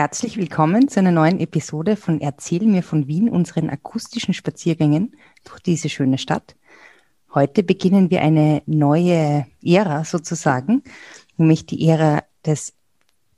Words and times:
Herzlich 0.00 0.38
willkommen 0.38 0.88
zu 0.88 1.00
einer 1.00 1.10
neuen 1.10 1.40
Episode 1.40 1.94
von 1.94 2.22
Erzähl 2.22 2.64
mir 2.64 2.82
von 2.82 3.06
Wien, 3.06 3.28
unseren 3.28 3.68
akustischen 3.68 4.32
Spaziergängen 4.32 5.14
durch 5.44 5.60
diese 5.60 5.90
schöne 5.90 6.16
Stadt. 6.16 6.56
Heute 7.34 7.62
beginnen 7.62 8.10
wir 8.10 8.22
eine 8.22 8.62
neue 8.64 9.46
Ära 9.62 10.04
sozusagen, 10.04 10.82
nämlich 11.36 11.66
die 11.66 11.86
Ära 11.86 12.24
des 12.46 12.72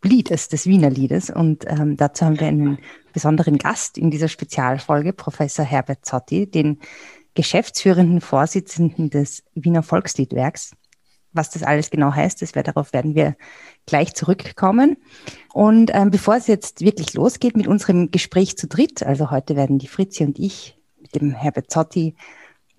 Liedes, 0.05 0.51
des 0.51 0.67
Wiener 0.67 0.89
Liedes. 0.89 1.31
Und 1.31 1.65
ähm, 1.67 1.97
dazu 1.97 2.27
haben 2.27 2.39
wir 2.39 2.47
einen 2.47 2.79
besonderen 3.13 3.59
Gast 3.59 3.99
in 3.99 4.13
dieser 4.13 4.29
Spezialfolge, 4.29 5.13
Professor 5.13 5.65
Herbert 5.65 6.07
Zotti, 6.07 6.49
den 6.49 6.79
geschäftsführenden 7.35 8.21
Vorsitzenden 8.21 9.11
des 9.11 9.43
Wiener 9.57 9.83
Volksliedwerks. 9.83 10.77
Was 11.33 11.51
das 11.51 11.63
alles 11.63 11.91
genau 11.91 12.13
heißt, 12.13 12.43
das 12.43 12.53
darauf 12.53 12.93
werden 12.93 13.15
wir 13.15 13.37
gleich 13.87 14.15
zurückkommen. 14.15 14.97
Und 15.53 15.91
ähm, 15.95 16.11
bevor 16.11 16.37
es 16.37 16.47
jetzt 16.47 16.81
wirklich 16.81 17.15
losgeht 17.15 17.57
mit 17.57 17.67
unserem 17.67 18.11
Gespräch 18.11 18.57
zu 18.57 18.67
dritt, 18.67 19.03
also 19.03 19.31
heute 19.31 19.57
werden 19.57 19.79
die 19.79 19.89
Fritzi 19.89 20.25
und 20.25 20.39
ich 20.39 20.79
mit 21.01 21.15
dem 21.15 21.33
Herbert 21.33 21.71
Zotti 21.71 22.15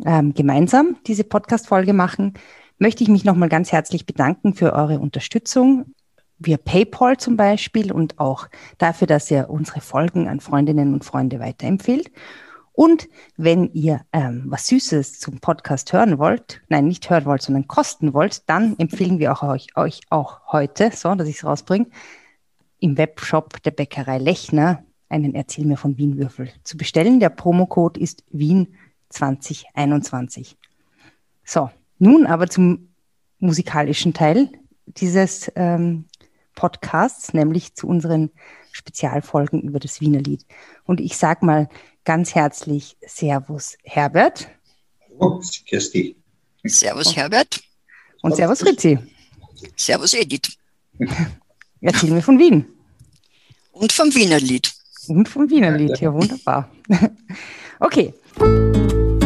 ähm, 0.05 0.33
gemeinsam 0.33 0.97
diese 1.07 1.23
Podcast-Folge 1.23 1.93
machen, 1.93 2.33
möchte 2.77 3.03
ich 3.03 3.09
mich 3.09 3.23
nochmal 3.23 3.49
ganz 3.49 3.71
herzlich 3.71 4.05
bedanken 4.05 4.53
für 4.53 4.73
eure 4.73 4.99
Unterstützung 4.99 5.93
via 6.39 6.57
PayPal 6.57 7.17
zum 7.17 7.37
Beispiel 7.37 7.91
und 7.91 8.19
auch 8.19 8.47
dafür, 8.77 9.07
dass 9.07 9.31
ihr 9.31 9.49
unsere 9.49 9.81
Folgen 9.81 10.27
an 10.27 10.39
Freundinnen 10.39 10.93
und 10.93 11.05
Freunde 11.05 11.39
weiterempfehlt. 11.39 12.11
Und 12.73 13.07
wenn 13.37 13.71
ihr 13.73 14.01
ähm, 14.11 14.45
was 14.47 14.67
Süßes 14.67 15.19
zum 15.19 15.39
Podcast 15.39 15.93
hören 15.93 16.17
wollt, 16.17 16.61
nein, 16.69 16.87
nicht 16.87 17.07
hören 17.09 17.25
wollt, 17.25 17.43
sondern 17.43 17.67
kosten 17.67 18.13
wollt, 18.13 18.49
dann 18.49 18.77
empfehlen 18.79 19.19
wir 19.19 19.31
auch 19.31 19.43
euch, 19.43 19.67
euch 19.77 20.01
auch 20.09 20.41
heute, 20.51 20.91
so 20.91 21.13
dass 21.13 21.27
ich 21.27 21.37
es 21.37 21.45
rausbringe, 21.45 21.85
im 22.79 22.97
Webshop 22.97 23.61
der 23.61 23.71
Bäckerei 23.71 24.17
Lechner 24.17 24.83
einen 25.07 25.35
Erzähl 25.35 25.65
mir 25.65 25.77
von 25.77 25.97
Wien 25.97 26.17
Würfel 26.17 26.49
zu 26.63 26.75
bestellen. 26.75 27.19
Der 27.19 27.29
Promocode 27.29 27.97
ist 27.97 28.23
Wien 28.31 28.75
2021. 29.09 30.57
So, 31.45 31.69
nun 31.99 32.25
aber 32.25 32.49
zum 32.49 32.89
musikalischen 33.37 34.15
Teil 34.15 34.49
dieses 34.87 35.51
ähm, 35.55 36.05
Podcasts, 36.55 37.33
nämlich 37.33 37.75
zu 37.75 37.87
unseren 37.87 38.31
Spezialfolgen 38.71 39.61
über 39.61 39.79
das 39.79 40.01
Wiener 40.01 40.21
Lied. 40.21 40.45
Und 40.85 40.99
ich 40.99 41.15
sage 41.17 41.45
mal 41.45 41.69
ganz 42.05 42.35
herzlich 42.35 42.97
Servus 43.05 43.77
Herbert. 43.83 44.47
Hallo, 45.19 45.41
Kirsti. 45.65 46.15
Servus 46.63 47.15
Herbert. 47.15 47.61
Und 48.21 48.35
Servus 48.35 48.65
Ritzi. 48.65 48.97
Servus 49.75 50.13
Edith. 50.13 50.57
Erzähl 51.81 52.11
mir 52.11 52.21
von 52.21 52.39
Wien. 52.39 52.65
Und 53.71 53.91
vom 53.91 54.13
Wiener 54.15 54.39
Lied. 54.39 54.71
Und 55.07 55.27
vom 55.27 55.49
Wiener 55.49 55.71
Lied, 55.77 55.99
ja 55.99 56.13
wunderbar. 56.13 56.69
Okay. 57.79 58.13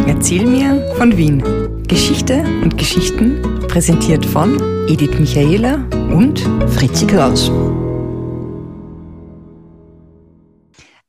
Erzähl 0.07 0.47
mir 0.47 0.95
von 0.97 1.15
Wien. 1.15 1.43
Geschichte 1.87 2.41
und 2.63 2.75
Geschichten 2.75 3.59
präsentiert 3.67 4.25
von 4.25 4.57
Edith 4.87 5.19
Michaela 5.19 5.75
und 6.11 6.39
Fritzi 6.71 7.05
Kraus. 7.05 7.51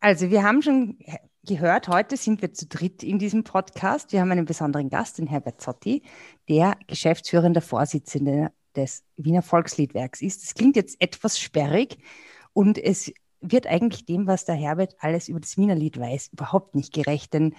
Also 0.00 0.30
wir 0.30 0.42
haben 0.42 0.60
schon 0.60 0.98
gehört, 1.48 1.88
heute 1.88 2.16
sind 2.18 2.42
wir 2.42 2.52
zu 2.52 2.66
dritt 2.66 3.02
in 3.02 3.18
diesem 3.18 3.42
Podcast. 3.42 4.12
Wir 4.12 4.20
haben 4.20 4.30
einen 4.30 4.44
besonderen 4.44 4.90
Gast, 4.90 5.16
den 5.16 5.26
Herbert 5.26 5.62
Zotti, 5.62 6.02
der 6.48 6.76
geschäftsführende 6.86 7.62
Vorsitzende 7.62 8.52
des 8.76 9.02
Wiener 9.16 9.40
Volksliedwerks 9.40 10.20
ist. 10.20 10.42
Das 10.42 10.54
klingt 10.54 10.76
jetzt 10.76 11.00
etwas 11.00 11.40
sperrig 11.40 11.98
und 12.52 12.76
es 12.76 13.12
wird 13.40 13.66
eigentlich 13.66 14.04
dem, 14.04 14.26
was 14.26 14.44
der 14.44 14.56
Herbert 14.56 14.94
alles 15.00 15.28
über 15.28 15.40
das 15.40 15.56
Wiener 15.56 15.74
Lied 15.74 15.98
weiß, 15.98 16.28
überhaupt 16.34 16.74
nicht 16.74 16.92
gerecht. 16.92 17.32
Denn 17.32 17.54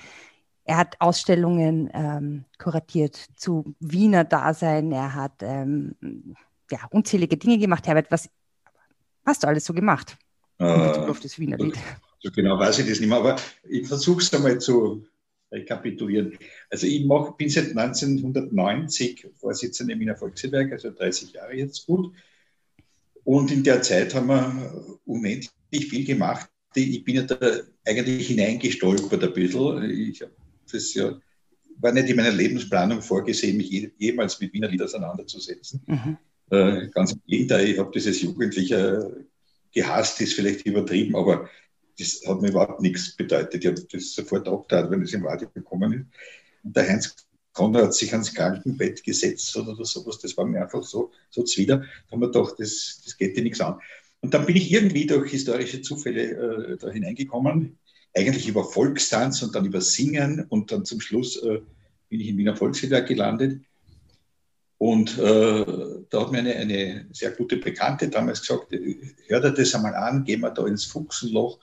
er 0.66 0.78
hat 0.78 0.98
Ausstellungen 1.00 1.90
ähm, 1.94 2.46
kuratiert 2.60 3.16
zu 3.38 3.74
Wiener 3.80 4.24
Dasein. 4.24 4.92
Er 4.92 5.16
hat 5.16 5.42
ähm, 5.42 6.36
ja, 6.70 6.80
unzählige 6.92 7.38
Dinge 7.38 7.58
gemacht. 7.58 7.88
Herbert, 7.88 8.12
was 8.12 8.30
hast 9.26 9.42
du 9.42 9.48
alles 9.48 9.66
so 9.66 9.74
gemacht? 9.74 10.16
Äh, 10.60 10.66
auf 10.66 11.20
das 11.20 11.40
Wiener 11.40 11.58
Lied. 11.58 11.80
So 12.22 12.32
genau 12.32 12.60
weiß 12.60 12.80
ich 12.80 12.90
das 12.90 13.00
nicht 13.00 13.10
mehr, 13.10 13.20
aber 13.20 13.38
ich 13.68 13.88
versuche 13.88 14.22
es 14.22 14.34
einmal 14.34 14.60
zu 14.60 15.06
rekapitulieren. 15.52 16.38
Also 16.70 16.86
ich 16.86 17.06
mach, 17.06 17.36
bin 17.36 17.50
seit 17.50 17.70
1990 17.70 19.28
Vorsitzender 19.36 19.94
im 19.94 20.00
Wiener 20.00 20.16
Volkswerk, 20.16 20.72
also 20.72 20.92
30 20.92 21.34
Jahre 21.34 21.56
jetzt 21.56 21.86
gut. 21.86 22.14
Und 23.24 23.52
in 23.52 23.64
der 23.64 23.82
Zeit 23.82 24.14
haben 24.16 24.28
wir 24.28 25.00
unendlich 25.06 25.90
viel 25.90 26.06
gemacht. 26.06 26.50
Ich 26.76 27.04
bin 27.04 27.16
ja 27.16 27.24
da 27.24 27.38
eigentlich 27.86 28.28
hineingestolpert 28.28 29.24
ein 29.24 29.34
bisschen. 29.34 29.90
Ich 29.90 30.22
habe 30.22 30.34
das 30.72 30.94
ja, 30.94 31.20
war 31.78 31.92
nicht 31.92 32.10
in 32.10 32.16
meiner 32.16 32.32
Lebensplanung 32.32 33.02
vorgesehen, 33.02 33.58
mich 33.58 33.92
jemals 33.98 34.40
mit 34.40 34.54
Wiener 34.54 34.68
Lied 34.68 34.82
auseinanderzusetzen. 34.82 35.82
Mhm. 35.88 36.18
Äh, 36.52 36.88
ganz 36.90 37.14
im 37.14 37.22
Gegenteil, 37.26 37.70
ich 37.70 37.80
habe 37.80 37.92
das 37.94 38.08
als 38.08 38.22
Jugendlicher 38.22 39.12
gehasst, 39.72 40.20
ist 40.22 40.34
vielleicht 40.34 40.66
übertrieben, 40.66 41.16
aber 41.16 41.50
das 42.00 42.22
hat 42.26 42.42
mir 42.42 42.50
überhaupt 42.50 42.82
nichts 42.82 43.16
bedeutet. 43.16 43.64
Ich 43.64 43.68
habe 43.68 43.82
das 43.92 44.14
sofort 44.14 44.48
abgetan, 44.48 44.90
wenn 44.90 45.02
es 45.02 45.14
im 45.14 45.26
Radio 45.26 45.50
gekommen 45.50 45.94
ist. 45.94 46.06
Und 46.64 46.76
der 46.76 46.88
Heinz 46.88 47.16
Konrad 47.54 47.86
hat 47.86 47.94
sich 47.94 48.12
ans 48.14 48.34
Krankenbett 48.34 49.04
gesetzt 49.04 49.56
oder 49.58 49.84
sowas. 49.84 50.20
Das 50.20 50.38
war 50.38 50.46
mir 50.46 50.62
einfach 50.62 50.84
so, 50.84 51.12
so 51.30 51.44
zwider. 51.44 51.78
Da 51.78 52.12
haben 52.12 52.22
wir 52.22 52.32
gedacht, 52.32 52.56
das, 52.58 53.02
das 53.04 53.18
geht 53.18 53.36
dir 53.36 53.44
nichts 53.44 53.60
an. 53.60 53.80
Und 54.22 54.34
dann 54.34 54.46
bin 54.46 54.56
ich 54.56 54.72
irgendwie 54.72 55.06
durch 55.06 55.32
historische 55.32 55.82
Zufälle 55.82 56.74
äh, 56.74 56.78
da 56.78 56.90
hineingekommen. 56.90 57.78
Eigentlich 58.16 58.48
über 58.48 58.64
Volkstanz 58.64 59.42
und 59.42 59.56
dann 59.56 59.66
über 59.66 59.82
Singen 59.82 60.46
und 60.50 60.72
dann 60.72 60.86
zum 60.86 61.02
Schluss 61.02 61.42
äh, 61.44 61.60
bin 62.10 62.20
ich 62.20 62.30
im 62.30 62.38
Wiener 62.38 62.56
Volksliedwerk 62.56 63.08
gelandet. 63.08 63.62
Und 64.78 65.18
äh, 65.18 65.66
da 66.10 66.22
hat 66.22 66.32
mir 66.32 66.40
eine, 66.40 66.56
eine 66.56 67.08
sehr 67.12 67.32
gute 67.32 67.58
Bekannte 67.58 68.08
damals 68.08 68.40
gesagt, 68.40 68.72
hör 69.28 69.42
dir 69.42 69.52
das 69.52 69.76
einmal 69.76 69.96
an, 69.96 70.24
gehen 70.24 70.40
wir 70.40 70.52
da 70.52 70.66
ins 70.66 70.86
Fuchsenloch 70.86 71.60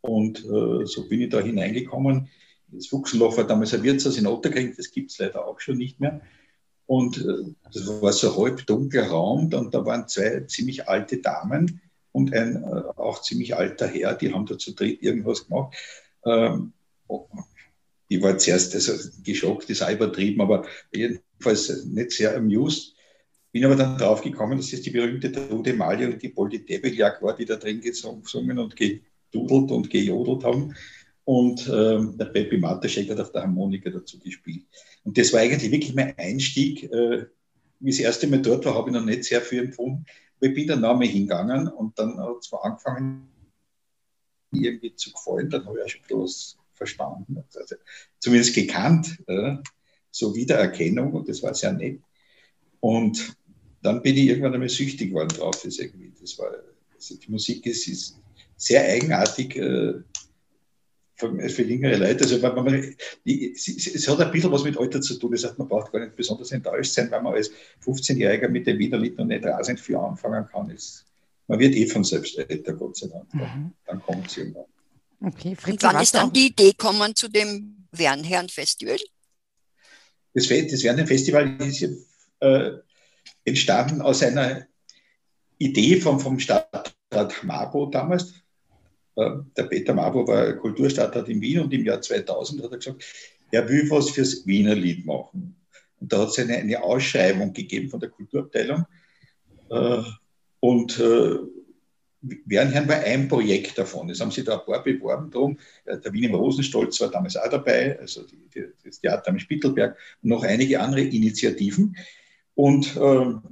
und 0.00 0.44
äh, 0.44 0.86
so 0.86 1.08
bin 1.08 1.20
ich 1.20 1.30
da 1.30 1.40
hineingekommen. 1.40 2.28
Das 2.68 2.88
Fuchsenloch 2.88 3.36
war 3.36 3.44
damals 3.44 3.74
ein 3.74 3.82
Wirtshaus 3.82 4.18
in 4.18 4.26
Otterkring, 4.26 4.74
das 4.76 4.90
gibt 4.90 5.10
es 5.10 5.18
leider 5.18 5.46
auch 5.46 5.60
schon 5.60 5.78
nicht 5.78 6.00
mehr. 6.00 6.20
Und 6.86 7.18
äh, 7.18 7.54
das 7.72 7.86
war 8.00 8.12
so 8.12 8.32
ein 8.32 8.38
halb 8.38 8.66
dunkler 8.66 9.08
Raum 9.08 9.52
und 9.52 9.74
da 9.74 9.84
waren 9.84 10.08
zwei 10.08 10.40
ziemlich 10.40 10.88
alte 10.88 11.18
Damen 11.18 11.80
und 12.12 12.32
ein 12.32 12.62
äh, 12.62 12.66
auch 12.96 13.22
ziemlich 13.22 13.56
alter 13.56 13.86
Herr, 13.86 14.14
die 14.14 14.32
haben 14.32 14.46
da 14.46 14.58
zu 14.58 14.72
dritt 14.72 15.02
irgendwas 15.02 15.46
gemacht. 15.46 15.76
Ähm, 16.24 16.72
ich 18.08 18.22
war 18.22 18.38
zuerst 18.38 18.74
also, 18.74 18.92
geschockt, 19.22 19.68
ist 19.68 19.82
auch 19.82 19.90
übertrieben, 19.90 20.40
aber 20.40 20.66
jedenfalls 20.92 21.84
nicht 21.84 22.12
sehr 22.12 22.36
amused. 22.36 22.94
Bin 23.52 23.64
aber 23.64 23.76
dann 23.76 23.98
drauf 23.98 24.22
gekommen, 24.22 24.58
dass 24.58 24.72
es 24.72 24.82
die 24.82 24.90
berühmte 24.90 25.30
Trude 25.32 25.74
Mali 25.74 26.06
und 26.06 26.22
die 26.22 26.28
Poldi 26.28 26.64
Debeljak 26.64 27.22
war, 27.22 27.36
die 27.36 27.44
da 27.44 27.56
drin 27.56 27.80
gesungen 27.80 28.58
und 28.58 28.76
ge 28.76 29.00
gedudelt 29.30 29.70
und 29.70 29.90
gejodelt 29.90 30.44
haben. 30.44 30.74
Und 31.24 31.68
ähm, 31.68 32.16
der 32.16 32.26
Peppi 32.26 32.56
Mataschek 32.56 33.10
hat 33.10 33.20
auf 33.20 33.32
der 33.32 33.42
Harmonika 33.42 33.90
dazu 33.90 34.18
gespielt. 34.18 34.64
Und 35.04 35.18
das 35.18 35.32
war 35.32 35.40
eigentlich 35.40 35.70
wirklich 35.70 35.94
mein 35.94 36.16
Einstieg. 36.16 36.84
Äh, 36.84 37.26
wie 37.80 37.90
das 37.90 38.00
erste 38.00 38.26
Mal 38.26 38.42
dort 38.42 38.64
war, 38.64 38.74
habe 38.74 38.88
ich 38.88 38.94
noch 38.94 39.04
nicht 39.04 39.24
sehr 39.24 39.42
viel 39.42 39.64
empfunden. 39.64 40.06
Ich 40.40 40.54
bin 40.54 40.66
dann 40.66 40.80
Name 40.80 41.06
hingegangen 41.06 41.68
und 41.68 41.98
dann 41.98 42.18
hat 42.18 42.38
es 42.40 42.52
angefangen, 42.52 43.28
irgendwie 44.52 44.94
zu 44.94 45.12
gefallen. 45.12 45.50
Dann 45.50 45.66
habe 45.66 45.78
ich 45.78 45.84
auch 45.84 45.88
schon 45.88 46.02
bloß 46.06 46.58
verstanden, 46.74 47.44
also 47.54 47.74
zumindest 48.20 48.54
gekannt, 48.54 49.18
äh, 49.26 49.56
so 50.10 50.34
Wiedererkennung 50.34 51.12
und 51.12 51.28
das 51.28 51.42
war 51.42 51.54
sehr 51.54 51.72
nett. 51.72 52.00
Und 52.80 53.36
dann 53.82 54.00
bin 54.00 54.16
ich 54.16 54.28
irgendwann 54.28 54.54
einmal 54.54 54.68
süchtig 54.68 55.10
geworden 55.10 55.28
drauf. 55.28 55.60
Das, 55.62 55.78
irgendwie, 55.78 56.12
das 56.20 56.38
war, 56.38 56.52
also 56.94 57.16
die 57.16 57.30
Musik 57.30 57.66
ist, 57.66 57.86
ist 57.88 58.18
sehr 58.58 58.84
eigenartig 58.84 59.56
äh, 59.56 59.94
für, 61.14 61.48
für 61.48 61.62
jüngere 61.62 61.96
Leute. 61.96 62.24
Also 62.24 62.42
wenn 62.42 62.54
man, 62.54 62.96
die, 63.24 63.52
es, 63.52 64.06
hat 64.08 64.20
ein 64.20 64.30
bisschen 64.30 64.52
was 64.52 64.64
mit 64.64 64.76
Alter 64.76 65.00
zu 65.00 65.18
tun. 65.18 65.32
Das 65.32 65.44
heißt, 65.44 65.58
man 65.58 65.68
braucht 65.68 65.92
gar 65.92 66.00
nicht 66.00 66.16
besonders 66.16 66.52
enttäuscht 66.52 66.92
sein, 66.92 67.10
weil 67.10 67.22
man 67.22 67.34
als 67.34 67.50
15-Jähriger 67.84 68.48
mit 68.48 68.66
dem 68.66 68.78
Wiener 68.78 68.98
Lied 68.98 69.16
noch 69.16 69.24
nicht 69.24 69.44
rasend 69.44 69.80
viel 69.80 69.96
anfangen 69.96 70.46
kann. 70.52 70.70
Es, 70.70 71.06
man 71.46 71.58
wird 71.58 71.74
eh 71.74 71.86
von 71.86 72.04
selbst 72.04 72.36
älter, 72.38 72.74
Gott 72.74 72.96
sei 72.96 73.08
Dank. 73.08 73.32
Mhm. 73.32 73.72
Dann 73.86 74.02
kommt 74.02 74.26
es 74.26 74.36
irgendwann. 74.36 74.66
Okay, 75.20 75.56
Fritz, 75.56 75.82
wann 75.82 76.00
ist 76.00 76.14
dann 76.14 76.32
die 76.32 76.48
Idee 76.48 76.70
gekommen 76.70 77.14
zu 77.14 77.28
dem 77.28 77.86
Wernherren-Festival? 77.92 78.98
Das, 80.34 80.46
das 80.46 80.84
Wernherren-Festival 80.84 81.56
ist 81.62 81.80
ja, 81.80 81.88
äh, 82.40 82.78
entstanden 83.44 84.02
aus 84.02 84.22
einer 84.22 84.66
Idee 85.58 86.00
vom, 86.00 86.20
vom 86.20 86.38
Stadtrat 86.38 87.42
Marbo 87.42 87.86
damals, 87.86 88.34
der 89.56 89.64
Peter 89.64 89.94
Mabo 89.94 90.26
war 90.26 90.52
Kulturstadtrat 90.54 91.28
in 91.28 91.40
Wien 91.40 91.60
und 91.60 91.72
im 91.72 91.84
Jahr 91.84 92.00
2000 92.00 92.62
hat 92.62 92.72
er 92.72 92.78
gesagt, 92.78 93.04
er 93.50 93.68
will 93.68 93.90
was 93.90 94.10
fürs 94.10 94.46
Wiener 94.46 94.74
Lied 94.74 95.06
machen. 95.06 95.56
Und 96.00 96.12
da 96.12 96.20
hat 96.20 96.28
es 96.28 96.38
eine, 96.38 96.56
eine 96.56 96.82
Ausschreibung 96.82 97.52
gegeben 97.52 97.88
von 97.88 98.00
der 98.00 98.10
Kulturabteilung. 98.10 98.86
Äh, 99.70 100.02
und 100.60 100.98
äh, 100.98 101.38
Wernherrn 102.20 102.88
war 102.88 102.96
ein 102.96 103.28
Projekt 103.28 103.78
davon. 103.78 104.10
Es 104.10 104.20
haben 104.20 104.30
sich 104.30 104.44
da 104.44 104.58
ein 104.58 104.66
paar 104.66 104.82
beworben 104.82 105.30
drum. 105.30 105.58
Äh, 105.84 105.98
der 105.98 106.12
Wiener 106.12 106.36
Rosenstolz 106.36 107.00
war 107.00 107.10
damals 107.10 107.36
auch 107.36 107.48
dabei, 107.48 107.98
also 107.98 108.24
die, 108.24 108.48
die, 108.54 108.66
das 108.84 109.00
Theater 109.00 109.30
am 109.30 109.38
Spittelberg 109.38 109.96
und 110.22 110.30
noch 110.30 110.44
einige 110.44 110.80
andere 110.80 111.02
Initiativen. 111.02 111.96
Und 112.54 112.96
ähm, 113.00 113.42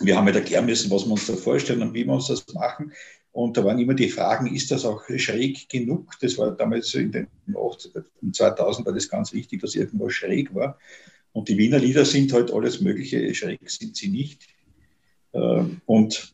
wir 0.00 0.16
haben 0.16 0.24
halt 0.24 0.36
erklären 0.36 0.66
müssen, 0.66 0.90
was 0.90 1.04
wir 1.04 1.12
uns 1.12 1.26
da 1.26 1.34
vorstellen 1.34 1.82
und 1.82 1.94
wie 1.94 2.04
wir 2.04 2.14
uns 2.14 2.26
das 2.26 2.44
machen. 2.52 2.92
Und 3.34 3.56
da 3.56 3.64
waren 3.64 3.80
immer 3.80 3.94
die 3.94 4.10
Fragen, 4.10 4.54
ist 4.54 4.70
das 4.70 4.84
auch 4.84 5.02
schräg 5.16 5.68
genug? 5.68 6.12
Das 6.20 6.38
war 6.38 6.52
damals 6.52 6.94
in 6.94 7.10
den 7.10 7.26
2000 8.30 8.86
war 8.86 8.94
das 8.94 9.08
ganz 9.08 9.32
wichtig, 9.32 9.60
dass 9.60 9.74
irgendwas 9.74 10.12
schräg 10.12 10.54
war. 10.54 10.78
Und 11.32 11.48
die 11.48 11.58
Wiener 11.58 11.80
Lieder 11.80 12.04
sind 12.04 12.32
halt 12.32 12.52
alles 12.52 12.80
Mögliche, 12.80 13.34
schräg 13.34 13.68
sind 13.68 13.96
sie 13.96 14.06
nicht. 14.06 14.46
Ähm, 15.32 15.80
und 15.84 16.32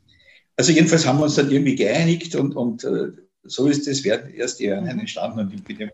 also 0.59 0.73
jedenfalls 0.73 1.07
haben 1.07 1.19
wir 1.21 1.25
uns 1.25 1.37
dann 1.37 1.51
irgendwie 1.51 1.75
geeinigt 1.75 2.35
und, 2.35 2.55
und 2.55 2.85
äh, 2.85 3.13
so 3.45 3.67
ist 3.67 3.87
das 3.87 4.05
erste 4.05 4.65
Jahr 4.65 4.87
entstanden. 4.87 5.39
Und 5.39 5.55
ich 5.55 5.65
bin 5.65 5.91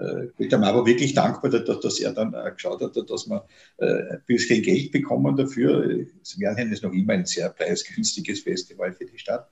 äh, 0.00 0.26
bin 0.38 0.48
dem 0.48 0.64
aber 0.64 0.86
wirklich 0.86 1.14
dankbar, 1.14 1.50
dass, 1.50 1.80
dass 1.80 2.00
er 2.00 2.12
dann 2.12 2.34
äh, 2.34 2.50
geschaut 2.52 2.80
hat, 2.80 2.96
dass 2.96 3.28
wir 3.28 3.44
äh, 3.78 4.14
ein 4.14 4.22
bisschen 4.26 4.62
Geld 4.62 4.92
bekommen 4.92 5.36
dafür. 5.36 6.06
Das 6.18 6.38
Wernheim 6.38 6.72
ist 6.72 6.82
noch 6.82 6.92
immer 6.92 7.12
ein 7.12 7.26
sehr 7.26 7.50
preisgünstiges 7.50 8.40
Festival 8.40 8.92
für 8.92 9.04
die 9.04 9.18
Stadt. 9.18 9.48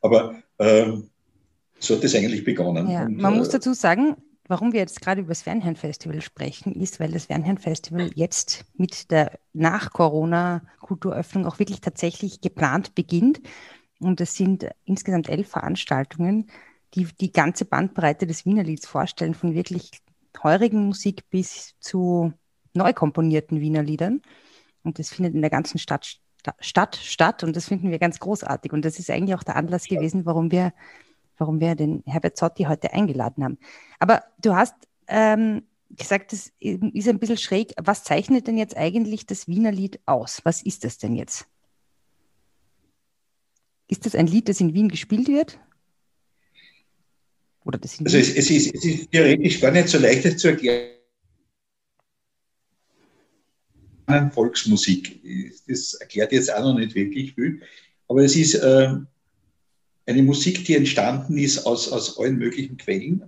Aber 0.00 0.40
ähm, 0.58 1.10
so 1.78 1.96
hat 1.96 2.04
es 2.04 2.14
eigentlich 2.14 2.44
begonnen. 2.44 2.88
Ja, 2.88 3.06
und, 3.06 3.16
man 3.16 3.36
muss 3.36 3.48
dazu 3.48 3.72
sagen, 3.74 4.16
Warum 4.48 4.72
wir 4.72 4.80
jetzt 4.80 5.02
gerade 5.02 5.20
über 5.20 5.28
das 5.28 5.42
Fernherrn-Festival 5.42 6.22
sprechen, 6.22 6.72
ist, 6.72 7.00
weil 7.00 7.12
das 7.12 7.26
Fernherrn-Festival 7.26 8.10
jetzt 8.14 8.64
mit 8.78 9.10
der 9.10 9.38
Nach-Corona-Kulturöffnung 9.52 11.44
auch 11.44 11.58
wirklich 11.58 11.82
tatsächlich 11.82 12.40
geplant 12.40 12.94
beginnt. 12.94 13.42
Und 14.00 14.22
es 14.22 14.34
sind 14.34 14.66
insgesamt 14.86 15.28
elf 15.28 15.48
Veranstaltungen, 15.48 16.50
die 16.94 17.04
die 17.20 17.32
ganze 17.32 17.64
Bandbreite 17.64 18.26
des 18.26 18.44
Wienerlieds 18.44 18.86
vorstellen, 18.86 19.34
von 19.34 19.54
wirklich 19.54 19.90
heurigen 20.42 20.86
Musik 20.86 21.28
bis 21.30 21.74
zu 21.80 22.32
neu 22.74 22.92
komponierten 22.92 23.60
Wienerliedern. 23.60 24.22
Und 24.82 24.98
das 24.98 25.10
findet 25.10 25.34
in 25.34 25.40
der 25.40 25.50
ganzen 25.50 25.78
Stadt, 25.78 26.20
Stadt 26.60 26.96
statt 26.96 27.44
und 27.44 27.56
das 27.56 27.66
finden 27.66 27.90
wir 27.90 27.98
ganz 27.98 28.20
großartig. 28.20 28.72
Und 28.72 28.84
das 28.84 28.98
ist 28.98 29.10
eigentlich 29.10 29.34
auch 29.34 29.42
der 29.42 29.56
Anlass 29.56 29.84
gewesen, 29.84 30.24
warum 30.24 30.50
wir 30.50 30.72
warum 31.38 31.60
wir 31.60 31.74
den 31.74 32.02
Herbert 32.06 32.36
Zotti 32.36 32.64
heute 32.64 32.92
eingeladen 32.92 33.44
haben. 33.44 33.58
Aber 33.98 34.24
du 34.38 34.54
hast 34.54 34.74
ähm, 35.06 35.62
gesagt, 35.90 36.32
das 36.32 36.52
ist 36.58 37.08
ein 37.08 37.18
bisschen 37.18 37.38
schräg. 37.38 37.72
Was 37.80 38.04
zeichnet 38.04 38.46
denn 38.46 38.58
jetzt 38.58 38.76
eigentlich 38.76 39.26
das 39.26 39.48
Wiener 39.48 39.72
Lied 39.72 40.00
aus? 40.06 40.40
Was 40.44 40.62
ist 40.62 40.84
das 40.84 40.98
denn 40.98 41.14
jetzt? 41.14 41.46
Ist 43.88 44.04
das 44.04 44.14
ein 44.14 44.26
Lied, 44.26 44.48
das 44.48 44.60
in 44.60 44.74
Wien 44.74 44.88
gespielt 44.88 45.28
wird? 45.28 45.58
Oder 47.68 47.78
das 47.78 48.00
also 48.00 48.16
es, 48.16 48.34
es, 48.34 48.50
ist, 48.50 48.74
es 48.74 48.84
ist 48.84 49.10
theoretisch 49.12 49.60
gar 49.60 49.70
nicht 49.70 49.88
so 49.88 49.98
leicht, 49.98 50.24
das 50.24 50.38
zu 50.38 50.48
erklären. 50.48 50.94
Volksmusik. 54.32 55.20
Das 55.68 55.92
erklärt 55.92 56.32
jetzt 56.32 56.52
auch 56.52 56.62
noch 56.62 56.78
nicht 56.78 56.94
wirklich 56.94 57.34
viel. 57.34 57.60
Aber 58.08 58.24
es 58.24 58.34
ist 58.36 58.54
äh, 58.54 58.88
eine 60.06 60.22
Musik, 60.22 60.64
die 60.64 60.76
entstanden 60.76 61.36
ist 61.36 61.66
aus, 61.66 61.92
aus 61.92 62.18
allen 62.18 62.38
möglichen 62.38 62.78
Quellen. 62.78 63.24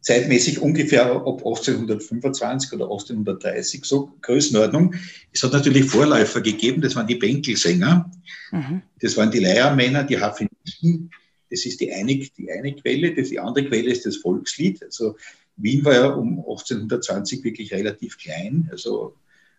Zeitmäßig 0.00 0.58
ungefähr 0.58 1.06
ab 1.06 1.38
1825 1.38 2.72
oder 2.72 2.86
1830, 2.86 3.84
so 3.84 4.12
Größenordnung. 4.22 4.96
Es 5.32 5.44
hat 5.44 5.52
natürlich 5.52 5.84
Vorläufer 5.84 6.40
gegeben, 6.40 6.82
das 6.82 6.96
waren 6.96 7.06
die 7.06 7.14
Bänkelsänger, 7.14 8.10
mhm. 8.50 8.82
das 9.00 9.16
waren 9.16 9.30
die 9.30 9.38
Leiermänner, 9.38 10.02
die 10.02 10.18
Hafenisten. 10.18 11.12
Das 11.52 11.66
ist 11.66 11.80
die 11.82 11.92
eine, 11.92 12.16
die 12.16 12.50
eine 12.50 12.74
Quelle. 12.74 13.12
Die 13.12 13.38
andere 13.38 13.66
Quelle 13.66 13.90
ist 13.90 14.06
das 14.06 14.16
Volkslied. 14.16 14.82
Also 14.82 15.16
Wien 15.56 15.84
war 15.84 15.92
ja 15.92 16.06
um 16.08 16.38
1820 16.38 17.44
wirklich 17.44 17.72
relativ 17.72 18.16
klein, 18.16 18.70
also 18.72 19.14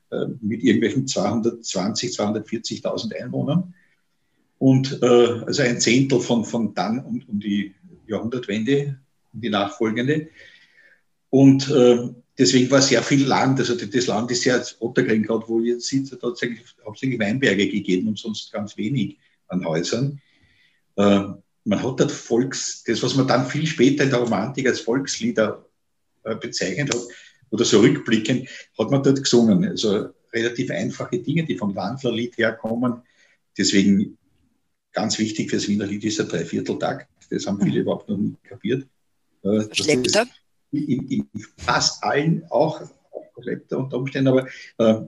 äh, 0.09 0.25
mit 0.41 0.63
irgendwelchen 0.63 1.07
220, 1.07 2.11
240.000 2.11 3.15
Einwohnern 3.21 3.75
und 4.57 4.99
äh, 5.03 5.05
also 5.45 5.61
ein 5.61 5.79
Zehntel 5.79 6.19
von, 6.19 6.45
von 6.45 6.73
dann 6.73 6.99
um, 7.03 7.21
um 7.27 7.39
die 7.39 7.73
Jahrhundertwende, 8.07 8.97
um 9.33 9.41
die 9.41 9.49
nachfolgende. 9.49 10.29
Und 11.29 11.69
äh, 11.69 12.09
deswegen 12.37 12.71
war 12.71 12.81
sehr 12.81 13.03
viel 13.03 13.25
Land, 13.25 13.59
also 13.59 13.75
das 13.75 14.07
Land 14.07 14.31
ist 14.31 14.45
ja 14.45 14.61
Ottergring, 14.79 15.23
gerade 15.23 15.47
wo 15.47 15.59
jetzt 15.59 15.87
sitze, 15.87 16.17
da 16.17 16.29
hat 16.29 16.41
es 16.41 16.75
hauptsächlich 16.85 17.19
Weinberge 17.19 17.69
gegeben 17.69 18.07
und 18.07 18.17
sonst 18.17 18.51
ganz 18.51 18.77
wenig 18.77 19.17
an 19.47 19.65
Häusern. 19.65 20.21
Man 21.65 21.81
hat 21.81 21.99
dort 21.99 22.11
Volks, 22.11 22.83
das, 22.83 23.01
was 23.03 23.15
man 23.15 23.27
dann 23.27 23.45
viel 23.47 23.65
später 23.65 24.03
in 24.03 24.09
der 24.09 24.19
Romantik 24.19 24.67
als 24.67 24.81
Volkslieder 24.81 25.65
äh, 26.23 26.35
bezeichnet 26.35 26.93
hat, 26.93 27.01
oder 27.51 27.65
so 27.65 27.79
rückblickend, 27.79 28.49
hat 28.77 28.91
man 28.91 29.03
dort 29.03 29.23
gesungen. 29.23 29.63
Also 29.65 30.09
relativ 30.33 30.71
einfache 30.71 31.19
Dinge, 31.19 31.45
die 31.45 31.57
vom 31.57 31.75
Wandlerlied 31.75 32.37
herkommen. 32.37 33.03
Deswegen 33.57 34.17
Ganz 34.93 35.17
wichtig 35.17 35.49
fürs 35.49 35.67
Wiener 35.67 35.87
Lied 35.87 36.03
ist 36.05 36.19
der 36.19 36.27
Dreivierteltakt. 36.27 37.09
Das 37.31 37.47
haben 37.47 37.59
viele 37.59 37.77
mhm. 37.77 37.81
überhaupt 37.81 38.07
noch 38.07 38.17
nicht 38.17 38.43
kapiert. 38.43 38.87
Äh, 39.41 39.63
Schleppt 39.73 40.15
er? 40.15 40.27
In, 40.71 41.07
in, 41.09 41.29
fast 41.57 42.03
allen 42.03 42.43
auch, 42.49 42.81
auch 42.81 43.41
schleppt 43.41 43.71
er 43.71 43.79
unter 43.79 43.97
Umständen, 43.97 44.27
aber 44.27 44.47
äh, 44.77 45.01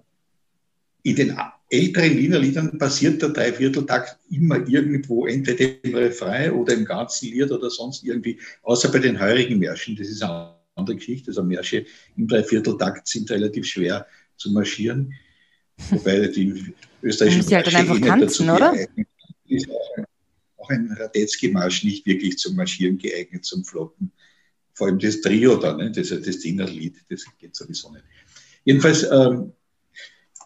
in 1.03 1.15
den 1.15 1.37
älteren 1.69 2.17
Wiener 2.17 2.39
Liedern 2.39 2.77
passiert 2.77 3.21
der 3.21 3.29
Dreivierteltakt 3.29 4.17
immer 4.29 4.67
irgendwo, 4.67 5.25
entweder 5.25 5.83
im 5.83 5.95
Refrain 5.95 6.51
oder 6.51 6.73
im 6.73 6.85
ganzen 6.85 7.29
Lied 7.29 7.51
oder 7.51 7.69
sonst 7.69 8.03
irgendwie, 8.03 8.39
außer 8.61 8.91
bei 8.91 8.99
den 8.99 9.19
heurigen 9.19 9.59
Märschen. 9.59 9.95
Das 9.95 10.07
ist 10.07 10.21
eine 10.21 10.55
andere 10.75 10.97
Geschichte. 10.97 11.31
Also 11.31 11.43
Märsche 11.43 11.85
im 12.15 12.27
Dreivierteltakt 12.27 13.07
sind 13.07 13.29
relativ 13.31 13.65
schwer 13.65 14.05
zu 14.37 14.51
marschieren. 14.51 15.13
Wobei 15.89 16.27
die 16.27 16.73
österreichischen 17.01 17.49
Märsche 17.49 17.55
halt 17.55 17.67
dann 17.67 17.75
einfach 17.75 17.99
tanzen, 17.99 18.49
oder? 18.49 18.71
Geeignet 18.71 19.07
ist 19.47 19.69
auch 19.69 19.97
ein, 19.97 20.05
auch 20.57 20.69
ein 20.69 20.91
Radetzky-Marsch 20.97 21.83
nicht 21.83 22.05
wirklich 22.05 22.37
zum 22.37 22.55
Marschieren 22.55 22.97
geeignet, 22.97 23.45
zum 23.45 23.63
Flotten. 23.63 24.11
Vor 24.73 24.87
allem 24.87 24.99
das 24.99 25.21
Trio 25.21 25.55
da, 25.55 25.75
ne? 25.75 25.91
das, 25.91 26.09
das 26.09 26.39
Dinnerlied, 26.39 26.97
das 27.09 27.25
geht 27.39 27.55
sowieso 27.55 27.91
nicht. 27.91 28.03
Jedenfalls, 28.65 29.03
ähm, 29.03 29.53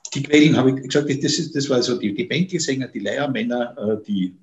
die 0.09 0.23
Quellen 0.23 0.57
habe 0.57 0.71
ich 0.71 0.87
gesagt, 0.87 1.09
das, 1.09 1.39
ist, 1.39 1.55
das 1.55 1.69
war 1.69 1.81
so 1.81 1.97
die, 1.97 2.13
die 2.13 2.25
Bänkelsänger, 2.25 2.87
die 2.87 2.99
Leiermänner, 2.99 3.75
äh, 3.77 4.05
die 4.05 4.35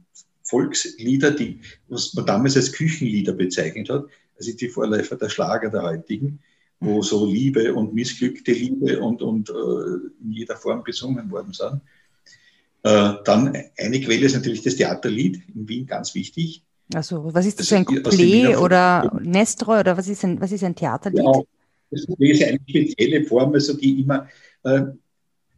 Volkslieder, 0.43 1.33
die, 1.33 1.61
was 1.89 2.15
man 2.15 2.27
damals 2.27 2.57
als 2.57 2.73
Küchenlieder 2.73 3.33
bezeichnet 3.33 3.91
hat, 3.91 4.07
also 4.39 4.53
die 4.53 4.69
Vorläufer 4.69 5.17
der 5.17 5.29
Schlager 5.29 5.71
der 5.71 5.83
heutigen, 5.83 6.39
wo 6.79 7.03
so 7.03 7.27
Liebe 7.27 7.75
und 7.75 7.95
missglückte 7.95 8.53
Liebe 8.53 9.01
und, 9.01 9.23
und 9.23 9.51
äh, 9.51 9.53
in 10.23 10.33
jeder 10.33 10.57
Form 10.57 10.85
besungen 10.85 11.31
worden 11.31 11.53
sind. 11.53 11.81
Äh, 12.83 13.15
dann 13.25 13.57
eine 13.79 14.01
Quelle 14.01 14.27
ist 14.27 14.35
natürlich 14.35 14.63
das 14.63 14.77
Theaterlied 14.77 15.43
in 15.55 15.69
Wien, 15.69 15.87
ganz 15.87 16.15
wichtig. 16.15 16.63
Also, 16.95 17.35
was 17.35 17.47
ist 17.47 17.59
das, 17.59 17.69
das 17.69 17.79
ein 17.79 17.85
Couplet 17.85 18.57
oder 18.59 19.19
Nestroy 19.21 19.81
oder 19.81 19.97
was 19.97 20.07
ist 20.07 20.25
ein, 20.25 20.41
was 20.41 20.53
ist 20.53 20.63
ein 20.63 20.77
Theaterlied? 20.77 21.25
Ja, 21.25 21.43
das 21.91 22.05
ist 22.19 22.43
eine 22.45 22.61
spezielle 22.69 23.25
Form, 23.25 23.53
also 23.55 23.77
die 23.77 24.01
immer, 24.01 24.29
äh, 24.63 24.83